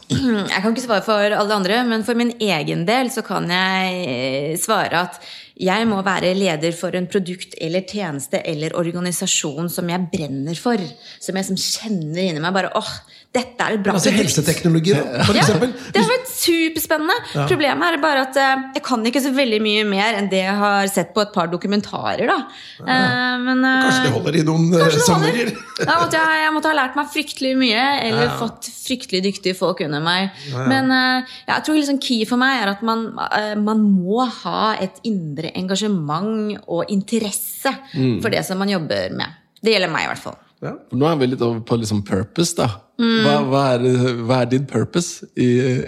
[0.50, 4.00] Jeg kan ikke svare for alle andre, men for min egen del så kan jeg
[4.10, 5.20] eh, svare at
[5.62, 10.82] jeg må være leder for en produkt eller tjeneste eller organisasjon som jeg brenner for.
[11.22, 12.90] Som jeg som kjenner inni meg bare åh,
[13.32, 15.70] dette er et bra Altså helseteknologi, da, for Ja, eksempel.
[15.96, 17.16] det har vært superspennende.
[17.48, 20.56] Problemet er bare at eh, jeg kan ikke så veldig mye mer enn det jeg
[20.60, 22.28] har sett på et par dokumentarer.
[22.28, 22.36] da.
[22.84, 25.56] Eh, men, eh, Kanskje det holder i noen eh,
[25.88, 29.80] Ja, måtte jeg, jeg måtte ha lært meg fryktelig mye, eller fått fryktelig dyktige folk
[29.88, 30.36] under meg.
[30.68, 34.74] Men eh, jeg tror liksom key for meg er at man, eh, man må ha
[34.76, 39.40] et indre engasjement og interesse for det som man jobber med.
[39.64, 40.40] Det gjelder meg, i hvert fall.
[40.62, 40.76] Ja.
[40.94, 42.70] Nå er vi litt over på liksom purpose, da.
[43.02, 43.86] Hva, hva, er,
[44.22, 45.48] hva er din purpose i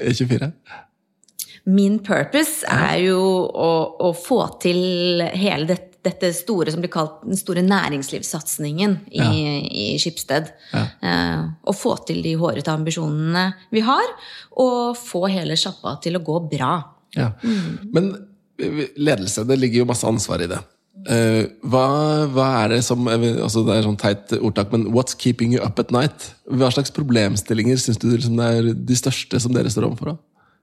[0.10, 0.50] E24?
[1.70, 7.22] Min purpose er jo å, å få til hele dette, dette store som blir kalt
[7.24, 9.28] den store næringslivssatsingen i,
[9.64, 10.50] i Skipsted.
[10.76, 14.12] Eh, å få til de hårete ambisjonene vi har,
[14.60, 16.74] og få hele sjappa til å gå bra.
[17.16, 17.30] Ja.
[17.96, 18.12] Men
[18.60, 20.60] eh, ledelse, det ligger jo masse ansvar i det.
[20.94, 21.86] Eh, hva,
[22.30, 25.82] hva er det som altså Det er sånn teit ordtak, men what's keeping you up
[25.82, 26.30] at night?
[26.46, 30.14] Hva slags problemstillinger syns du liksom er de største som dere står overfor?
[30.14, 30.54] da?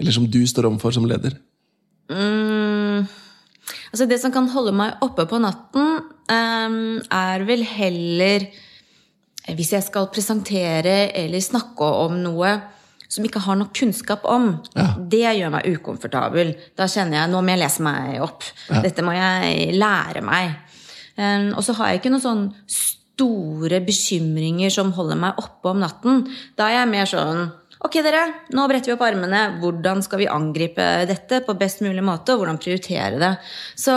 [0.00, 1.36] Eller som du står overfor som leder?
[2.08, 3.04] Mm,
[3.92, 8.48] altså det som kan holde meg oppe på natten, um, er vel heller
[9.42, 12.50] Hvis jeg skal presentere eller snakke om noe
[13.12, 14.86] som ikke har nok kunnskap om, Ja.
[14.96, 16.54] det gjør meg ukomfortabel.
[16.78, 18.42] Da kjenner jeg nå må jeg lese meg opp.
[18.82, 20.54] Dette må jeg lære meg.
[21.18, 25.82] Um, og så har jeg ikke noen sånn store bekymringer som holder meg oppe om
[25.82, 26.22] natten.
[26.56, 27.50] Da er jeg mer sånn
[27.82, 28.20] Ok, dere,
[28.54, 29.58] nå bretter vi opp armene.
[29.58, 32.30] Hvordan skal vi angripe dette på best mulig måte?
[32.36, 33.32] Og hvordan prioritere det?
[33.74, 33.90] Så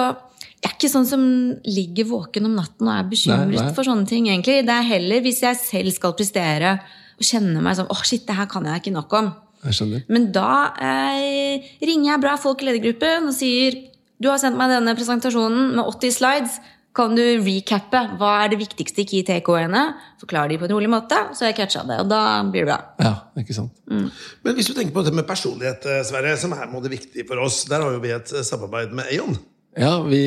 [0.58, 1.21] jeg er ikke sånn som
[1.69, 3.73] ligger våken om natten og er bekymret Nei, nei.
[3.78, 4.25] for sånne ting.
[4.25, 4.65] egentlig.
[4.65, 6.80] Det er heller hvis jeg selv skal prestere
[7.15, 9.34] og kjenner meg sånn åh shit, det her kan jeg ikke nok om.
[9.65, 10.04] Jeg.
[10.13, 13.80] Men da eh, ringer jeg bra folk i ledergruppen og sier
[14.21, 16.60] du har sendt meg denne presentasjonen med 80 slides.
[16.95, 17.99] Kan du recappe?
[18.15, 19.82] Hva er det viktigste i key takeawayene?
[20.21, 21.97] Forklare de på en rolig måte, så har jeg catcha det.
[22.06, 22.78] Og da blir det bra.
[23.04, 23.73] Ja, ikke sant?
[24.45, 27.43] Men hvis du tenker på det med personlighet, eh, Sverre, som er måte viktig for
[27.43, 29.36] oss, der har jo vi et samarbeid med Aon.
[29.76, 30.22] Ja, vi,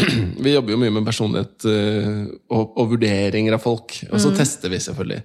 [0.44, 3.98] vi jobber jo mye med personlighet eh, og, og vurderinger av folk.
[4.10, 5.20] Og så tester vi, selvfølgelig.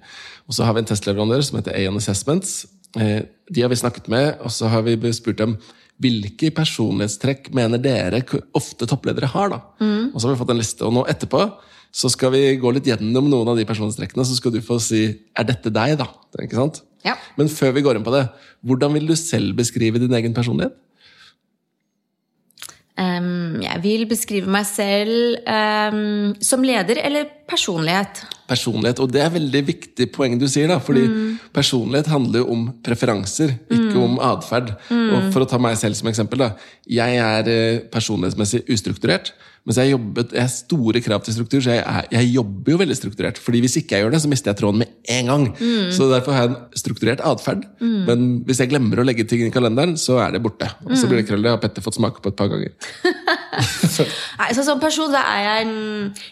[0.50, 2.66] Og så har vi en testleverandør som heter Aon Assessments.
[3.00, 5.56] Eh, De har vi snakket med, og så har vi spurt dem
[6.00, 8.22] hvilke personlighetstrekk mener dere
[8.56, 9.50] ofte toppledere har.
[9.52, 9.58] da?
[10.14, 11.42] Og så har vi fått en liste, og nå etterpå
[11.92, 15.00] så skal vi gå litt gjennom noen av de personlighetstrekkene, så skal du få si
[15.10, 16.06] er dette deg, da?
[16.38, 16.78] Ikke sant?
[17.04, 17.16] Ja.
[17.36, 18.28] Men før vi går inn på det,
[18.62, 20.76] hvordan vil du selv beskrive din egen personlighet?
[23.00, 28.22] Jeg vil beskrive meg selv um, som leder eller personlighet.
[28.50, 29.00] personlighet.
[29.00, 30.78] Og det er veldig viktig poeng du sier, da.
[30.82, 31.04] Fordi
[31.54, 34.74] personlighet handler jo om preferanser, ikke om atferd.
[34.90, 36.50] Og for å ta meg selv som eksempel, da.
[36.90, 39.32] Jeg er eh, personlighetsmessig ustrukturert.
[39.68, 42.78] Mens jeg, jobbet, jeg har store krav til struktur, så jeg, er, jeg jobber jo
[42.80, 43.40] veldig strukturert.
[43.42, 45.44] Fordi hvis ikke jeg gjør det, så mister jeg tråden med en gang.
[45.92, 47.66] Så derfor har jeg en strukturert atferd.
[48.08, 50.70] Men hvis jeg glemmer å legge ting i kalenderen, så er det borte.
[50.88, 51.44] Og så blir det krøll.
[51.44, 52.72] Det har Petter fått smake på et par ganger.
[53.50, 55.70] Nei, så Som person så er jeg,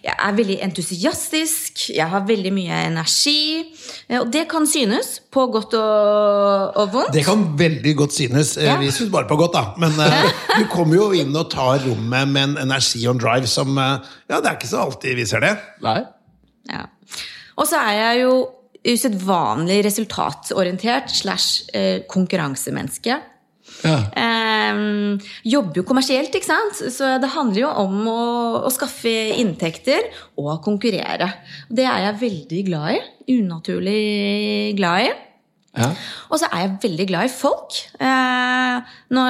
[0.05, 1.89] jeg er veldig entusiastisk.
[1.97, 3.75] Jeg har veldig mye energi.
[4.09, 7.13] eh, Og det kan synes på godt og, og vondt.
[7.17, 8.57] Det kan veldig godt synes.
[8.57, 8.77] Eh, Ja.
[8.79, 9.65] Vi synes bare på godt, da.
[9.79, 10.29] Men eh,
[10.61, 14.39] du kommer jo inn og tar rommet med en energi og en drive som Ja,
[14.41, 15.57] det er ikke så alltid vi ser det.
[15.83, 15.99] Nei?
[16.71, 16.85] Ja.
[17.57, 18.37] Og så er jeg jo
[18.89, 21.65] usedvanlig resultatorientert slash
[22.09, 23.17] konkurransemenneske.
[23.85, 23.99] Ja.
[24.19, 26.81] Ehm, jobber jo kommersielt, ikke sant?
[26.95, 28.23] så det handler jo om å,
[28.67, 30.09] å skaffe inntekter
[30.41, 31.31] og konkurrere.
[31.71, 33.01] Det er jeg veldig glad i.
[33.39, 35.11] Unaturlig glad i.
[35.79, 35.91] ja.
[36.29, 37.83] Og så er jeg veldig glad i folk.
[38.03, 39.27] Eh, nå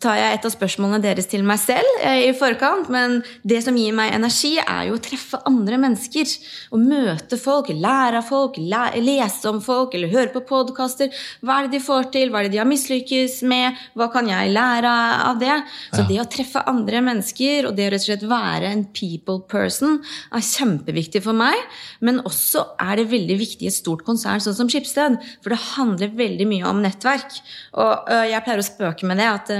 [0.00, 3.76] tar jeg et av spørsmålene deres til meg selv eh, i forkant, men det som
[3.76, 6.30] gir meg energi, er jo å treffe andre mennesker.
[6.72, 11.12] Å møte folk, lære av folk, lese om folk, eller høre på podkaster.
[11.44, 12.32] Hva er det de får til?
[12.32, 13.76] Hva er det de har mislykkes med?
[13.98, 14.94] Hva kan jeg lære
[15.28, 15.58] av det?
[15.92, 19.44] Så det å treffe andre mennesker, og det å rett og slett være en people
[19.52, 20.00] person,
[20.32, 21.60] er kjempeviktig for meg.
[22.00, 25.60] Men også er det veldig viktig i et stort konsern sånn som Schibsted, for det
[25.74, 27.40] handler veldig mye om nettverk.
[27.80, 29.56] Og jeg pleier å spøke med det at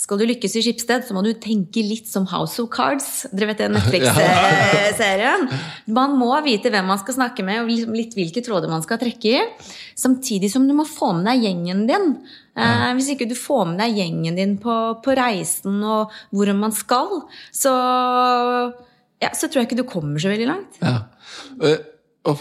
[0.00, 3.26] skal du lykkes i Skipsted, så må du tenke litt som House of Cards.
[3.36, 5.44] Dere vet den Netflix-serien?
[5.92, 9.34] Man må vite hvem man skal snakke med, og litt hvilke tråder man skal trekke
[9.34, 9.42] i.
[10.00, 12.08] Samtidig som du må få med deg gjengen din.
[12.56, 16.72] Eh, hvis ikke du får med deg gjengen din på, på reisen og hvor man
[16.76, 17.20] skal,
[17.52, 17.74] så,
[19.20, 20.80] ja, så tror jeg ikke du kommer så veldig langt.
[20.80, 20.96] Ja.
[21.60, 21.80] Eh,
[22.30, 22.36] Og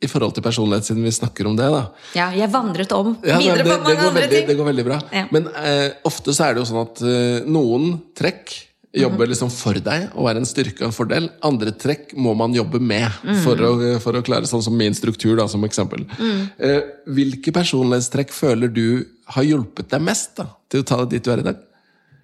[0.00, 1.82] I forhold til personlighet, siden vi snakker om det, da.
[2.16, 4.46] Ja, jeg vandret om Ja, videre det, på det, mange går andre veldig, ting.
[4.48, 4.98] det går veldig bra.
[5.12, 5.26] Ja.
[5.30, 8.54] Men eh, ofte så er det jo sånn at eh, noen trekk
[8.96, 9.30] jobber Mhm.
[9.30, 11.28] liksom for deg og er en styrke og en fordel.
[11.46, 13.36] Andre trekk må man jobbe med mm.
[13.44, 16.02] for, å, for å klare, sånn som min struktur, da, som eksempel.
[16.18, 16.40] Mm.
[16.58, 19.04] Eh, hvilke personlighetstrekk føler du
[19.36, 21.60] har hjulpet deg mest da, til å ta det dit du er i dag?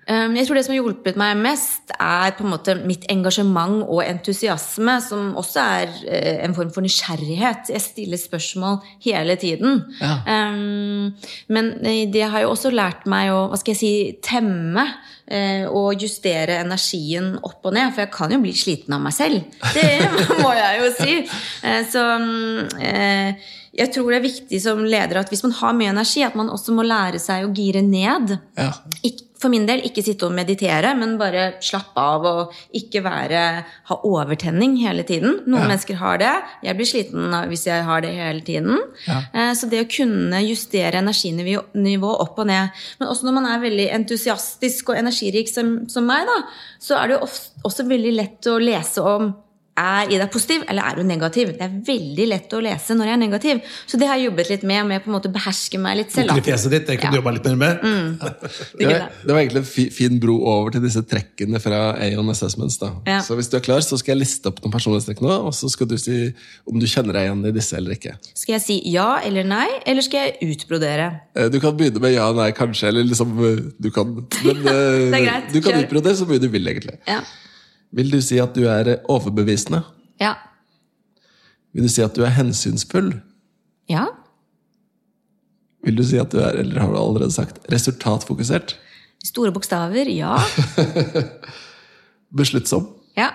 [0.07, 3.81] Um, Jeg tror det som har hjulpet meg mest, er på en måte mitt engasjement
[3.89, 7.73] og entusiasme, som også er eh, en form for nysgjerrighet.
[7.75, 9.81] Jeg stiller spørsmål hele tiden.
[9.99, 10.21] Ja.
[10.31, 11.11] Um,
[11.51, 13.93] men eh, det har jo også lært meg å hva skal jeg si,
[14.23, 14.87] temme
[15.27, 19.17] eh, og justere energien opp og ned, for jeg kan jo bli sliten av meg
[19.19, 19.43] selv.
[19.75, 19.91] Det
[20.45, 21.19] må jeg jo si.
[21.91, 22.07] Så
[23.77, 26.49] jeg tror det er viktig som leder at hvis man har mye energi, at man
[26.53, 28.37] også må lære seg å gire ned.
[28.57, 28.71] Ja.
[29.05, 33.65] Ikk- for min del ikke sitte og meditere, men bare slappe av og ikke være,
[33.91, 35.43] ha overtenning hele tiden.
[35.47, 35.69] Noen Ja.
[35.69, 36.33] mennesker har det.
[36.65, 38.79] Jeg blir sliten hvis jeg har det hele tiden.
[39.07, 39.19] Ja.
[39.35, 42.71] Eh, Så det å kunne justere energinivå opp og ned
[43.01, 46.43] Men også når man er veldig entusiastisk og energirik som, som meg, da,
[46.81, 47.27] så er det jo
[47.65, 49.35] også veldig lett å lese om
[49.77, 51.53] er Ida positiv, eller er hun negativ?
[51.57, 53.61] Det er veldig lett å lese når jeg er negativ.
[53.87, 56.11] Så det har jeg jobbet litt med, med på en måte behersker beherske meg litt
[56.15, 56.33] selv.
[56.45, 57.11] Fjeset ditt, det kunne Ja.
[57.11, 57.81] du jobba litt mer med.
[58.77, 62.77] Det var, det var egentlig en fin bro over til disse trekkene fra Aon Assessments.
[62.79, 62.91] da.
[63.07, 63.21] Ja.
[63.25, 65.71] Så hvis du er klar, så skal jeg liste opp noen personlighetstrekk nå, og så
[65.73, 66.33] skal du si
[66.67, 68.17] om du kjenner deg igjen i disse eller ikke.
[68.35, 71.09] Skal jeg si ja eller nei, eller skal jeg utbrodere?
[71.37, 74.13] Eh, Du kan begynne med ja, nei, kanskje, eller liksom eh, Du kan
[74.45, 76.99] Men eh, Det er greit, du kan utbrodere så mye du vil, egentlig.
[77.09, 77.21] Ja.
[77.95, 79.83] Vil du si at du er overbevisende?
[80.21, 80.35] Ja.
[81.77, 83.13] Vil du si at du er hensynsfull?
[83.91, 84.07] Ja.
[85.87, 88.75] Vil du si at du er, eller har du allerede sagt, resultatfokusert?
[89.25, 90.09] Store bokstaver.
[90.11, 90.35] Ja.
[92.41, 92.89] Besluttsom?
[93.17, 93.31] Ja.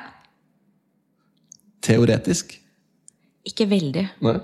[1.82, 2.58] Teoretisk?
[3.48, 4.04] Ikke veldig.
[4.22, 4.36] Nei.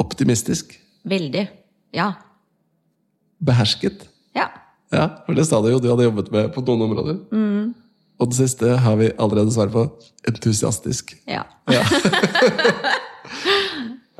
[0.00, 0.74] Optimistisk?
[1.08, 1.46] Veldig.
[1.96, 2.10] Ja.
[3.40, 4.04] Behersket?
[4.36, 4.48] Ja.
[4.92, 7.20] Ja, for det sa du jo du hadde jobbet med på noen områder.
[8.20, 9.86] Og det siste har vi allerede svar på.
[10.28, 11.14] Entusiastisk.
[11.30, 11.42] Ja.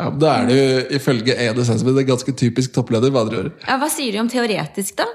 [0.01, 3.11] Ja, Da er det jo ifølge EDSS en ganske typisk toppleder.
[3.13, 3.51] hva dere gjør.
[3.67, 3.77] ja.
[3.81, 5.07] Hva sier du om teoretisk, da?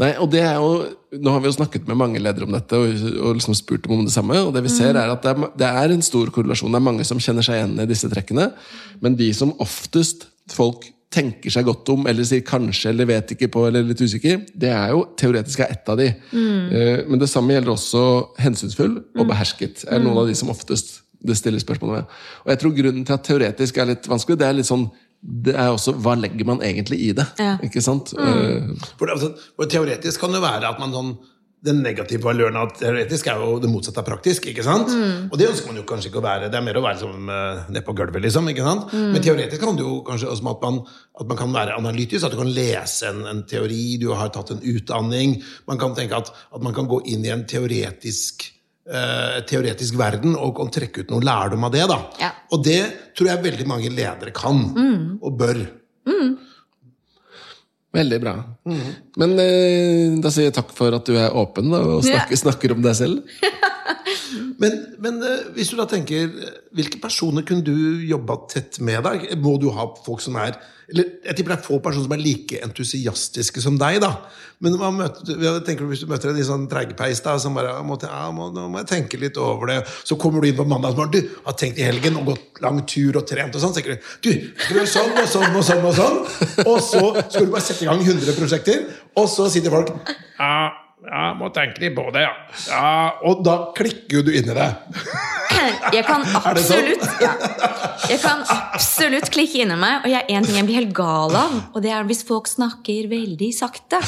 [0.00, 0.86] Nei, og det er jo,
[1.20, 2.88] Nå har vi jo snakket med mange ledere om dette og,
[3.20, 4.38] og liksom spurt dem om det samme.
[4.40, 6.72] og Det vi ser er at det er, det er en stor korrelasjon.
[6.72, 8.50] Det er mange som kjenner seg igjen i disse trekkene.
[9.04, 13.50] Men de som oftest folk tenker seg godt om, eller sier kanskje, eller vet ikke
[13.52, 16.08] på, eller litt usikker, det er jo teoretisk er ett av de.
[16.32, 17.06] Mm.
[17.10, 18.02] Men det samme gjelder også
[18.42, 19.84] hensynsfull og behersket.
[19.86, 22.14] er noen av de som oftest det stiller spørsmål ved.
[22.42, 24.88] Og jeg tror grunnen til at teoretisk er litt vanskelig, det er litt sånn
[25.22, 27.24] det er også hva legger man egentlig i det.
[27.38, 27.54] Ja.
[27.62, 28.10] ikke sant?
[28.18, 28.72] Mm.
[28.98, 31.12] For, det, altså, for Teoretisk kan det være at man sånn
[31.62, 34.48] den negative valøren av teoretisk er jo det motsatte av praktisk.
[34.50, 34.90] ikke sant?
[35.30, 36.48] Og det ønsker man jo kanskje ikke å være.
[36.50, 38.48] Det er mer å være som uh, nede på gulvet, liksom.
[38.50, 38.94] ikke sant?
[38.94, 40.80] Men teoretisk kan det jo kanskje også at man,
[41.22, 44.50] at man kan være analytisk, at du kan lese en, en teori, du har tatt
[44.56, 45.36] en utdanning.
[45.70, 48.48] Man kan tenke at, at man kan gå inn i en teoretisk
[48.90, 51.84] uh, teoretisk verden og, og trekke ut noe lærdom av det.
[51.90, 52.00] da.
[52.24, 52.32] Ja.
[52.52, 52.80] Og det
[53.14, 54.66] tror jeg veldig mange ledere kan,
[55.22, 55.62] og bør.
[57.92, 58.32] Veldig bra.
[59.20, 62.42] Men eh, da sier jeg takk for at du er åpen da, og snakker, yeah.
[62.46, 63.20] snakker om deg selv.
[64.62, 69.02] Men, men eh, hvis du da tenker eh, Hvilke personer kunne du jobba tett med?
[69.04, 69.16] da?
[69.40, 70.56] Må du ha folk som er
[70.92, 74.00] eller Jeg tipper det er få personer som er like entusiastiske som deg.
[74.02, 74.12] da.
[74.62, 78.50] Men møter, tenker Hvis du møter en sånn treigpeis da, som bare må, ja, må,
[78.54, 81.56] nå må jeg tenke litt over det Så kommer du inn på mandagsmorgen, du har
[81.58, 85.16] tenkt i helgen og gått lang tur og trent, og sånn, så tenker du sånn
[85.16, 86.20] og sånn og sånn, og sånn
[86.68, 88.86] Og så skal du bare sette i gang 100 prosjekter,
[89.18, 89.90] og så sitter folk
[90.38, 90.70] ja,
[91.02, 92.32] ja, må tenke litt på det, ja.
[92.70, 92.90] ja.
[93.28, 94.68] Og da klikker jo du inn i det.
[95.92, 96.38] Jeg kan sånn?
[96.42, 97.32] absolutt ja.
[98.10, 101.36] Jeg kan absolutt klikke inni meg, og jeg er en ting jeg blir helt gal
[101.38, 101.54] av.
[101.72, 104.00] Og det er hvis folk snakker veldig sakte.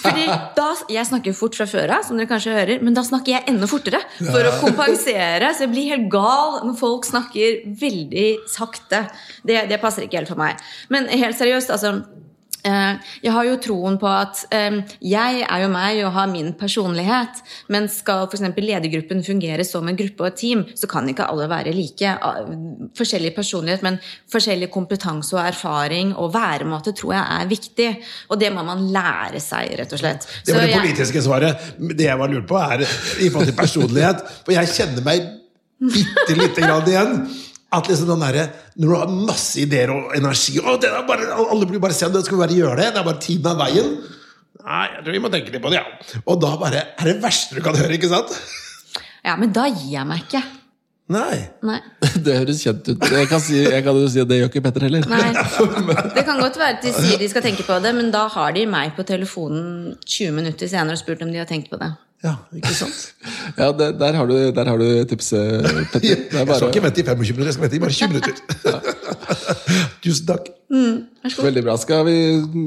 [0.00, 3.36] Fordi da, Jeg snakker fort fra før av, som dere kanskje hører, men da snakker
[3.36, 4.02] jeg enda fortere.
[4.20, 5.50] For å kompensere.
[5.54, 9.04] Så jeg blir helt gal når folk snakker veldig sakte.
[9.46, 10.58] Det, det passer ikke helt for meg.
[10.92, 11.98] Men helt seriøst, altså
[12.64, 17.40] Jeg har jo troen på at eh, jeg er jo meg og har min personlighet,
[17.72, 18.42] men skal f.eks.
[18.56, 22.14] ledergruppen fungere som en gruppe og et team, så kan ikke alle være like.
[22.20, 22.42] Ah,
[22.96, 23.98] Forskjellig personlighet, men
[24.32, 27.90] forskjellig kompetanse og erfaring og væremåte tror jeg er viktig.
[28.30, 30.26] Og det må man lære seg, rett og slett.
[30.46, 31.68] Det var det jeg- politiske svaret.
[31.78, 32.80] Det jeg var lurt på, er
[33.24, 34.24] i forhold til personlighet.
[34.44, 35.28] For jeg kjenner meg
[35.80, 37.14] bitte lite grann igjen.
[37.70, 41.28] At liksom den der, Når du har masse ideer og energi og det er bare,
[41.38, 42.88] Alle blir bare se det, skal vi bare gjøre det?
[42.94, 43.92] Det er bare tiden av veien.
[44.60, 46.20] Nei, jeg tror vi må tenke litt på det, ja.
[46.26, 48.34] Og da bare er det verste du kan høre, ikke sant?
[49.24, 50.42] Ja, men da gir jeg meg ikke.
[51.10, 51.38] Nei.
[51.66, 51.78] Nei.
[52.24, 53.06] Det høres kjent ut.
[53.10, 55.06] Jeg kan, si, jeg kan jo si at det gjør ikke Petter heller.
[55.10, 55.32] Nei.
[56.16, 58.54] Det kan godt være at de sier de skal tenke på det, men da har
[58.54, 61.90] de meg på telefonen 20 minutter senere og spurt om de har tenkt på det.
[62.20, 62.96] Ja, ikke sant?
[63.60, 66.20] Ja, det, der, har du, der har du tipset, Petter.
[66.30, 68.08] Det er Jeg skal ikke vente i 25 minutter, jeg skal vente i bare 20
[68.12, 68.34] minutter.
[70.04, 70.50] Tusen takk.
[71.40, 71.76] veldig bra.
[71.80, 72.16] Skal vi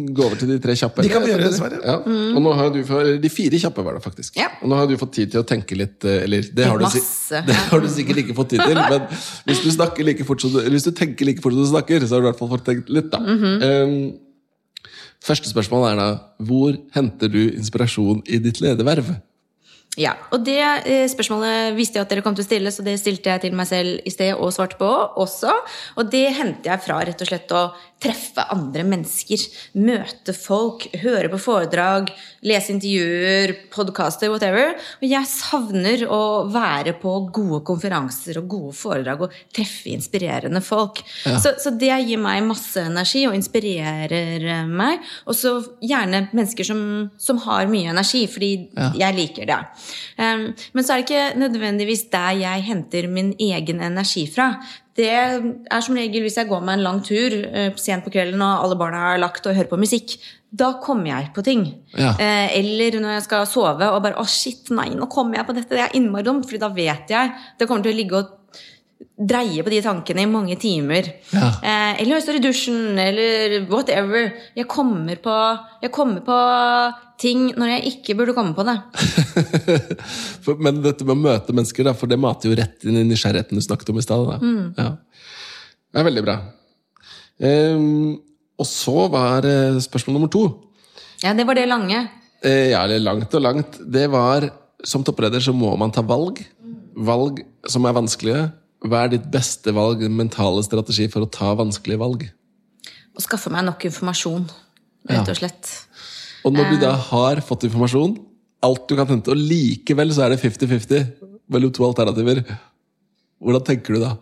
[0.10, 1.06] gå over til de tre kjappe?
[1.06, 1.80] De kan vi gjøre, dessverre.
[1.86, 2.00] Ja.
[2.34, 4.38] Og nå har du for, de fire kjappe var det faktisk.
[4.42, 4.50] Ja.
[4.62, 7.02] Og nå har du fått tid til å tenke litt, eh, eller det har, du,
[7.50, 9.06] det har du sikkert ikke fått tid til, men
[9.50, 12.06] hvis du, snakker like fort som du, hvis du tenker like fort som du snakker,
[12.08, 13.22] så har du i hvert fall fått tenkt litt, da.
[13.22, 13.94] um,
[15.24, 16.10] første spørsmål er da,
[16.44, 19.14] hvor henter du inspirasjon i ditt lederverv?
[19.94, 22.96] Ja, og det eh, spørsmålet visste jeg at dere kom til å stille, så det
[22.98, 24.90] stilte jeg til meg selv i sted og svarte på
[25.22, 25.54] også.
[26.02, 27.68] Og det henter jeg fra rett og slett å
[28.04, 29.42] treffe andre mennesker.
[29.80, 32.12] Møte folk, høre på foredrag,
[32.46, 34.76] lese intervjuer, podkaster, whatever.
[35.00, 41.02] Og jeg savner å være på gode konferanser og gode foredrag og treffe inspirerende folk.
[41.24, 45.04] Så, så det gir meg masse energi og inspirerer meg.
[45.28, 46.84] Og så gjerne mennesker som,
[47.18, 48.54] som har mye energi, fordi
[49.00, 49.60] jeg liker det.
[50.18, 54.54] Um, men så er det ikke nødvendigvis der jeg henter min egen energi fra.
[54.94, 58.42] Det er som regel hvis jeg går meg en lang tur eh, sent på kvelden
[58.46, 60.16] og alle barna er lagt og hører på musikk.
[60.54, 61.66] Da kommer jeg på ting.
[61.98, 62.12] Ja.
[62.22, 65.58] Eh, eller når jeg skal sove og bare Å, shit, nei, nå kommer jeg på
[65.58, 65.74] dette.
[65.74, 68.40] Det er innmari dumt, for da vet jeg det kommer til å ligge og
[69.14, 71.10] dreie på de tankene i mange timer.
[71.34, 71.50] Ja.
[71.58, 74.30] Eh, eller når jeg står i dusjen, eller whatever.
[74.58, 75.40] Jeg kommer, på,
[75.84, 76.38] jeg kommer på
[77.22, 78.76] ting når jeg ikke burde komme på det.
[80.64, 83.60] Men dette med å møte mennesker, da, for det mater jo rett inn i nysgjerrigheten
[83.60, 84.34] du snakket om i stad.
[84.42, 84.74] Mm.
[84.78, 84.90] Ja.
[85.94, 86.38] Det er veldig bra.
[87.44, 88.18] Um,
[88.62, 90.44] og så var eh, spørsmål nummer to.
[91.24, 92.04] Ja, det var det lange.
[92.44, 93.80] Uh, ja, eller langt og langt.
[93.82, 94.50] Det var
[94.84, 96.44] som toppleder så må man ta valg.
[96.94, 98.44] Valg som er vanskelige.
[98.84, 102.26] Hva er ditt beste valg, mentale strategi for å ta vanskelige valg?
[103.14, 104.48] Å skaffe meg nok informasjon,
[105.10, 105.72] rett og slett.
[106.44, 108.18] Og når du da har fått informasjon,
[108.64, 111.10] alt du kan hente, og likevel så er det 50-50
[111.52, 112.44] mellom to alternativer,
[113.44, 114.14] hvordan tenker du da?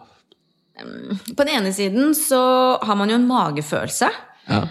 [0.81, 2.41] På den ene siden så
[2.81, 4.09] har man jo en magefølelse.
[4.49, 4.63] Ja.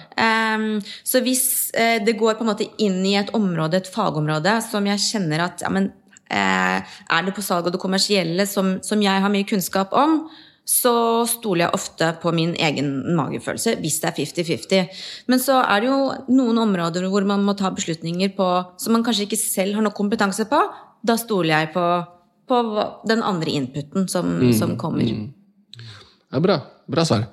[0.57, 4.57] Um, så hvis uh, det går på en måte inn i et område, et fagområde,
[4.67, 5.93] som jeg kjenner at ja, men,
[6.27, 10.25] uh, Er det på salg og det kommersielle som, som jeg har mye kunnskap om,
[10.71, 10.93] så
[11.27, 15.03] stoler jeg ofte på min egen magefølelse hvis det er 50-50.
[15.33, 15.99] Men så er det jo
[16.31, 18.49] noen områder hvor man må ta beslutninger på
[18.79, 20.61] som man kanskje ikke selv har nok kompetanse på.
[21.03, 21.87] Da stoler jeg på,
[22.47, 22.61] på
[23.11, 25.11] den andre inputen som, som kommer.
[26.31, 26.61] Ja, bra.
[26.91, 27.27] Bra svar.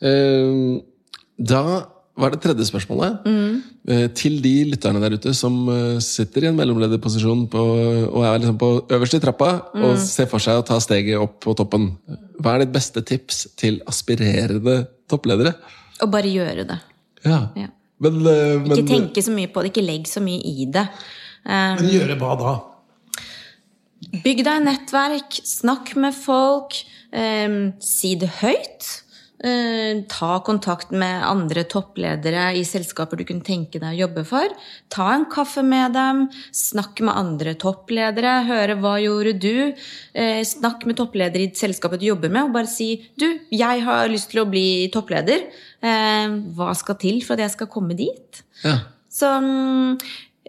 [0.00, 0.80] Uh,
[1.36, 1.64] da
[2.20, 3.26] var det tredje spørsmålet.
[3.26, 4.10] Mm.
[4.14, 7.64] til de lytterne der ute som eh, sitter i en mellomlederposisjon på,
[8.10, 9.50] og er liksom på øverste i trappa
[9.80, 11.90] og ser for seg å ta steget opp på toppen.
[12.38, 15.56] Hva er ditt beste tips til aspirerende toppledere?
[16.04, 16.78] Og bare gjøre det.
[17.24, 17.42] Ja.
[17.58, 17.72] Ja.
[18.00, 20.86] Men, eh, men Ikke tenke så mye på det, ikke legg så mye i det.
[21.44, 22.54] Um, Men gjøre hva da?
[24.24, 26.76] Bygg deg nettverk, snakk med folk,
[27.12, 28.88] um, si det høyt.
[29.40, 34.52] Eh, ta kontakt med andre toppledere i selskaper du kunne tenke deg å jobbe for.
[34.92, 39.72] Ta en kaffe med dem, snakk med andre toppledere, høre hva gjorde du?
[40.12, 44.12] Eh, snakk med toppledere i selskapet du jobber med, og bare si du, jeg har
[44.12, 45.48] lyst til å bli toppleder.
[45.80, 48.44] Eh, hva skal til for at jeg skal komme dit?
[48.60, 48.76] Ja.
[49.08, 49.96] Så mm,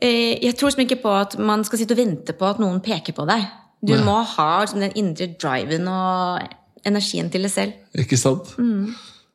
[0.02, 3.16] jeg tror liksom ikke på at man skal sitte og vente på at noen peker
[3.16, 3.48] på deg.
[3.82, 6.58] Du må ha liksom, den indre driven og
[6.88, 7.74] energien til det selv.
[7.98, 8.54] Ikke sant?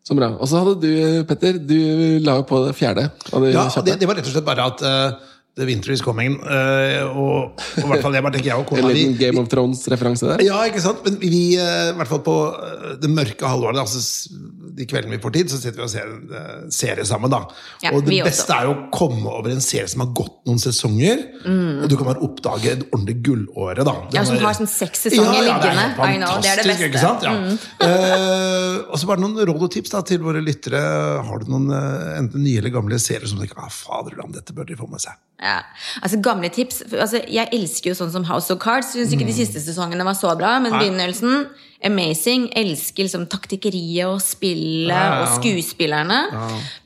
[0.06, 0.28] Så bra.
[0.38, 0.90] Og så hadde du,
[1.26, 1.78] Petter, du
[2.22, 3.08] la jo på det fjerde.
[3.50, 6.34] Ja, det, det var rett og slett bare at eh, The Winter is coming.
[6.44, 9.16] eh, og, og i hvert fall det bare tenker jeg og En kona vi, liten
[9.20, 10.42] Game of Thrones-referanse der.
[10.44, 11.00] Ja, ikke sant?
[11.06, 14.02] Men vi, eh, i hvert fall på eh, det mørke halvåret, altså
[14.76, 17.32] de kveldene vi får tid, så sitter vi og ser en serie sammen.
[17.32, 17.38] da.
[17.80, 18.56] Ja, og det beste også.
[18.58, 22.10] er jo å komme over en serie som har gått noen sesonger, og du kan
[22.10, 23.80] bare oppdage et ordentlig gullåre.
[23.86, 23.94] da.
[24.10, 24.18] Det Mm.
[24.18, 25.86] Ja, Som har sånn seks sesonger ja, liggende.
[25.86, 26.84] helt I know, det er det fantastisk, beste.
[26.84, 26.90] Mm.
[26.90, 27.24] Ikke sant?
[27.24, 27.86] Ja.
[27.86, 30.82] Eh, og så bare noen råd og tips da, til våre lyttere.
[31.24, 34.52] Har du noen uh, enten nye eller gamle serier som du tenker ah, faderland, dette
[34.56, 35.16] bør de få med seg?
[35.42, 35.58] Ja.
[36.00, 36.82] Altså Gamle tips.
[36.94, 38.94] Altså, jeg elsker jo sånn som House of Cards.
[38.94, 40.80] Syns ikke de siste sesongene var så bra, men Nei.
[40.84, 41.48] begynnelsen
[41.84, 42.46] amazing.
[42.56, 45.18] Elsker liksom taktikkeriet og spillet Ja, ja, ja.
[45.26, 46.20] og skuespillerne.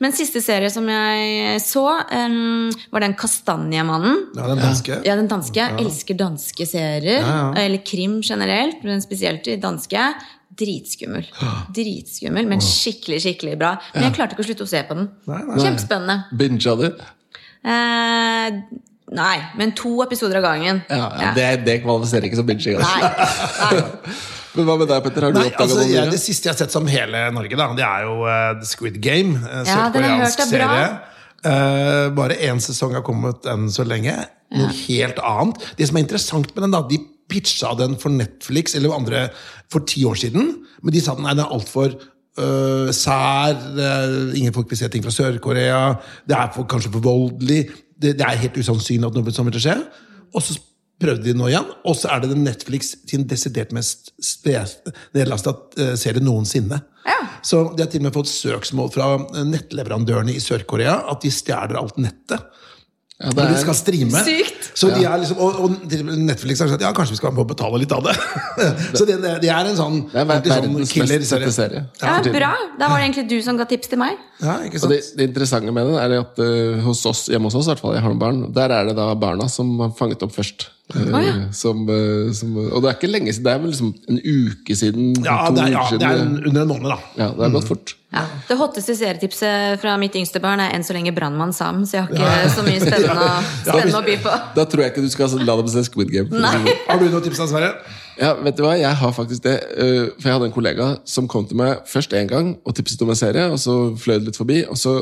[0.03, 4.19] Men siste serie som jeg så, um, var den Kastanjemannen.
[4.35, 4.99] Ja, den danske.
[5.07, 5.69] Ja, den danske.
[5.81, 7.23] Elsker danske serier.
[7.55, 10.11] Eller krim generelt, men spesielt de danske.
[10.61, 11.23] Dritskummel.
[11.73, 13.77] Dritskummel, men skikkelig, skikkelig bra.
[13.95, 15.07] Men jeg klarte ikke å slutte å se på den.
[15.31, 15.57] Nei, nei.
[15.63, 16.17] Kjempespennende.
[16.37, 16.87] Binga du?
[17.63, 18.47] Eh,
[19.21, 20.81] nei, men to episoder av gangen.
[20.89, 22.79] Ja, ja, Det, det kvalifiserer ikke som binging.
[22.81, 23.73] Nei, Altså.
[23.75, 24.19] nei.
[24.51, 25.23] Men hva med deg, Petter?
[25.23, 25.91] Har du oppdaga altså, noe?
[25.93, 26.01] Ja.
[26.11, 28.97] Det siste jeg har sett som hele Norge, da, det er jo uh, The Squid
[28.99, 29.37] Game.
[29.39, 30.67] Uh, Ja, den har jeg hørt er bra.
[30.67, 30.89] serie.
[31.41, 34.11] Eh, bare én sesong har kommet enn så lenge.
[34.51, 35.63] Noe helt annet.
[35.79, 36.99] Det som er interessant med den, da, de
[37.31, 39.23] pitcha den for Netflix eller andre
[39.71, 40.51] for ti år siden.
[40.83, 41.95] Men de sa den, nei, den er altfor
[42.39, 43.57] uh, sær.
[43.75, 45.95] eh, ingen folk vil se ting fra Sør-Korea.
[46.27, 47.63] Det er for, kanskje for voldelig.
[47.97, 49.77] Det, det er helt usannsynlig at noe sånt vil skje.
[50.35, 50.57] Og så
[51.01, 54.11] prøvde de nå igjen, og så er det den Netflix sin desidert mest
[55.17, 55.55] nedlasta
[55.97, 56.77] serie noensinne.
[57.07, 57.17] Ja.
[57.41, 61.33] Så de har til og med fått søksmål fra eh, nettleverandørene i Sør-Korea at de
[61.33, 62.43] stjeler alt nettet.
[63.21, 64.21] Ja, det Når de skal streame.
[64.25, 64.69] Sykt.
[64.81, 67.37] Så de er liksom, og, og og Netflix har sagt ja, kanskje vi skal være
[67.37, 68.15] med betale litt av det.
[68.97, 71.83] så det, det, det er en sånn, Det er sånn killer mest sette serie.
[72.01, 72.51] Ja, bra.
[72.79, 74.17] Da var det egentlig du som ga tips til meg.
[74.41, 74.95] Ja, ikke Og sant?
[74.95, 77.83] det, det interessante med den er at uh, hos oss, hjemme hos oss, i hvert
[77.83, 80.71] fall, jeg har noen barn, der er det da barna som har fanget opp først.
[80.95, 81.33] Eh, ja.
[81.55, 84.75] som, eh, som, og det er ikke lenge siden, det er vel liksom en uke
[84.75, 85.11] siden.
[85.23, 86.97] Ja, det er, ja, det er en, under en måned, da.
[87.17, 87.95] ja, det har gått fort.
[88.11, 88.25] Ja.
[88.49, 92.09] Det hotteste serietipset fra mitt yngste barn er enn så lenge Brannmann Sam, så jeg
[92.09, 92.11] har
[92.43, 93.29] ikke så mye spennende,
[93.63, 94.33] spennende å by på.
[94.57, 96.27] Da tror jeg ikke du skal la dem se Squid Game.
[96.33, 96.67] sånn.
[96.89, 97.71] Har du noen tips, da, Sverre?
[98.19, 98.73] Ja, vet du hva?
[98.77, 99.55] Jeg har faktisk det.
[99.79, 102.99] eh, For jeg hadde en kollega som kom til meg først én gang og tipset
[103.01, 104.97] om en serie, og så fløy det litt forbi, og så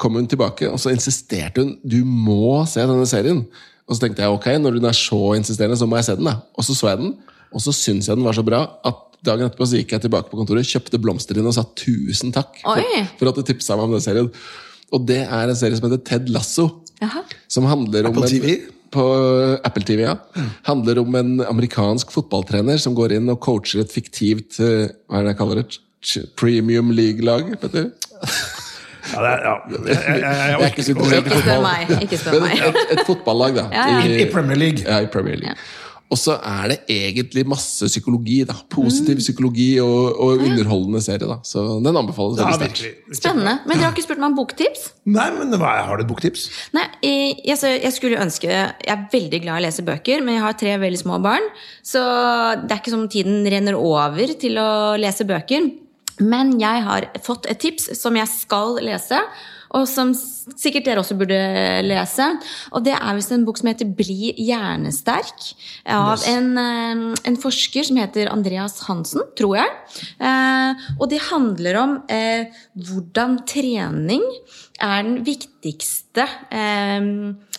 [0.00, 3.42] kom hun tilbake, og så insisterte hun du må se denne serien.
[3.84, 6.28] Og så tenkte jeg ok, når hun er så insisterende, så må jeg se den.
[6.30, 6.38] da.
[6.56, 7.16] Og så så jeg den,
[7.54, 10.30] og så syntes jeg den var så bra at dagen etterpå så gikk jeg tilbake
[10.30, 12.80] på kontoret, kjøpte blomster inn og sa tusen takk for,
[13.20, 14.30] for at du tipsa meg om den serien.
[14.94, 16.68] Og det er en serie som heter Ted Lasso.
[17.04, 17.24] Aha.
[17.50, 18.74] Som handler om Apple en, TV?
[18.94, 19.04] På
[19.66, 20.16] Apple TV, ja.
[20.68, 25.26] Handler om en amerikansk fotballtrener som går inn og coacher et fiktivt eh, Hva er
[25.26, 25.80] det jeg kaller det?
[26.38, 27.54] Premium League-lag?
[29.14, 29.54] Ja, det er, ja.
[29.70, 31.64] Jeg, jeg, jeg, jeg, Jeg er ikke så interessert i spør fotball.
[31.70, 31.96] meg.
[32.08, 32.66] Ikke spør meg.
[32.68, 33.66] et, et fotballag, da.
[33.72, 34.20] Ja, ja.
[34.26, 34.84] I Premier League.
[34.84, 35.56] Ja, i Premier League.
[36.12, 38.42] Og så er det egentlig masse psykologi.
[38.46, 41.26] da Positiv psykologi og, og underholdende serie.
[41.26, 43.16] da Så den anbefales Ja, veldig sterkt.
[43.18, 43.54] Spennende.
[43.64, 44.84] Men dere har ikke spurt meg om boktips?
[45.10, 46.44] Nei, men hva, Har du et boktips?
[46.76, 50.44] Nei, jeg, jeg skulle ønske Jeg er veldig glad i å lese bøker, men jeg
[50.44, 51.48] har tre veldig små barn.
[51.82, 52.04] Så
[52.62, 54.68] det er ikke som tiden renner over til å
[55.00, 55.72] lese bøker.
[56.22, 59.18] Men jeg har fått et tips som jeg skal lese,
[59.74, 60.12] og som
[60.52, 61.38] sikkert dere også burde
[61.86, 62.26] lese.
[62.74, 65.54] Og det er visst en bok som heter 'Bli hjernesterk',
[65.86, 69.70] av en, eh, en forsker som heter Andreas Hansen, tror jeg.
[70.20, 74.22] Eh, og det handler om eh, hvordan trening
[74.80, 76.26] er den viktigste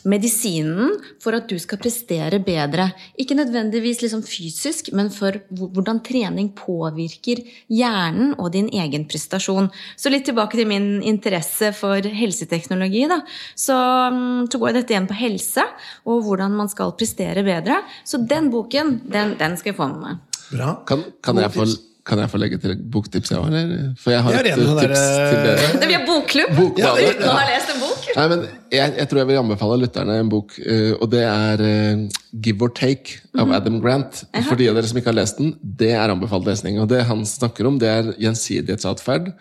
[0.06, 2.90] medisinen for at du skal prestere bedre.
[3.18, 9.72] Ikke nødvendigvis liksom fysisk, men for hvordan trening påvirker hjernen og din egen prestasjon.
[9.98, 12.75] Så litt tilbake til min interesse for helseteknologi.
[12.76, 13.22] Da.
[13.56, 15.66] Så, mm, så går dette igjen på helse
[16.06, 17.82] og hvordan man skal prestere bedre.
[18.08, 20.40] Så den boken, den, den skal jeg få med meg.
[20.52, 20.72] Bra.
[20.88, 21.66] Kan, kan, jeg få,
[22.06, 23.96] kan jeg få legge til et boktips, jeg òg?
[24.02, 25.90] For jeg har Ja, et det er noe tips der, til dere.
[25.90, 26.60] Vi har bokklubb!
[26.78, 28.06] Ja, å ha lest en bok.
[28.16, 31.64] Nei, men jeg, jeg tror jeg vil anbefale lytterne en bok, eh, og det er
[31.66, 32.06] eh,
[32.46, 34.22] Give or Take av Adam Grant.
[34.46, 36.78] For de av dere som ikke har lest den, det er anbefalt lesning.
[36.84, 39.34] Og det han snakker om, det er gjensidighetsatferd,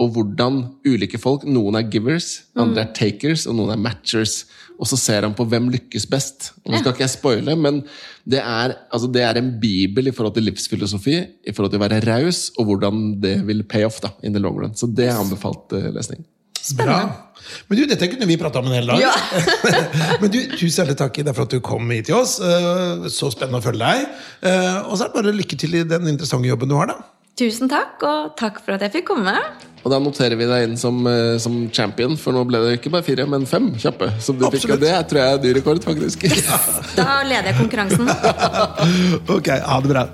[0.00, 4.44] og hvordan ulike folk Noen er givers, andre er takers, og noen er matchers.
[4.80, 6.48] Og så ser han på hvem lykkes best.
[6.66, 7.82] Nå skal ikke jeg spoile, men
[8.26, 11.84] det er, altså det er en bibel i forhold til livsfilosofi, i forhold til å
[11.84, 14.74] være raus, og hvordan det vil pay off da, in the long run.
[14.74, 16.24] Så det er anbefalt eh, lesning.
[16.78, 16.96] Bra.
[17.68, 19.00] Men du, Dette kunne vi prata om en hel dag.
[19.02, 19.12] Ja.
[20.22, 22.36] Men du, Tusen hjertelig takk for at du kom hit til oss.
[22.38, 24.12] Eh, Så spennende å følge deg.
[24.46, 26.92] Eh, Og så er det bare lykke til i den interessante jobben du har.
[26.94, 27.00] da.
[27.38, 29.34] Tusen takk, og takk for at jeg fikk komme.
[29.82, 32.92] Og da noterer vi deg inn som, eh, som champion, for nå ble det ikke
[32.94, 34.12] bare fire, men fem kjappe.
[34.22, 36.28] Som du fikk, og det tror jeg er ny rekord, faktisk.
[36.98, 38.06] Da leder jeg konkurransen.
[39.36, 40.06] Ok, ha det bra.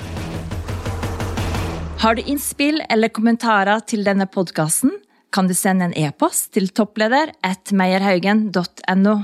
[1.99, 4.95] Har du innspill eller kommentarer til denne podkasten,
[5.35, 9.19] kan du sende en e-post til toppleder at meierhaugen.no.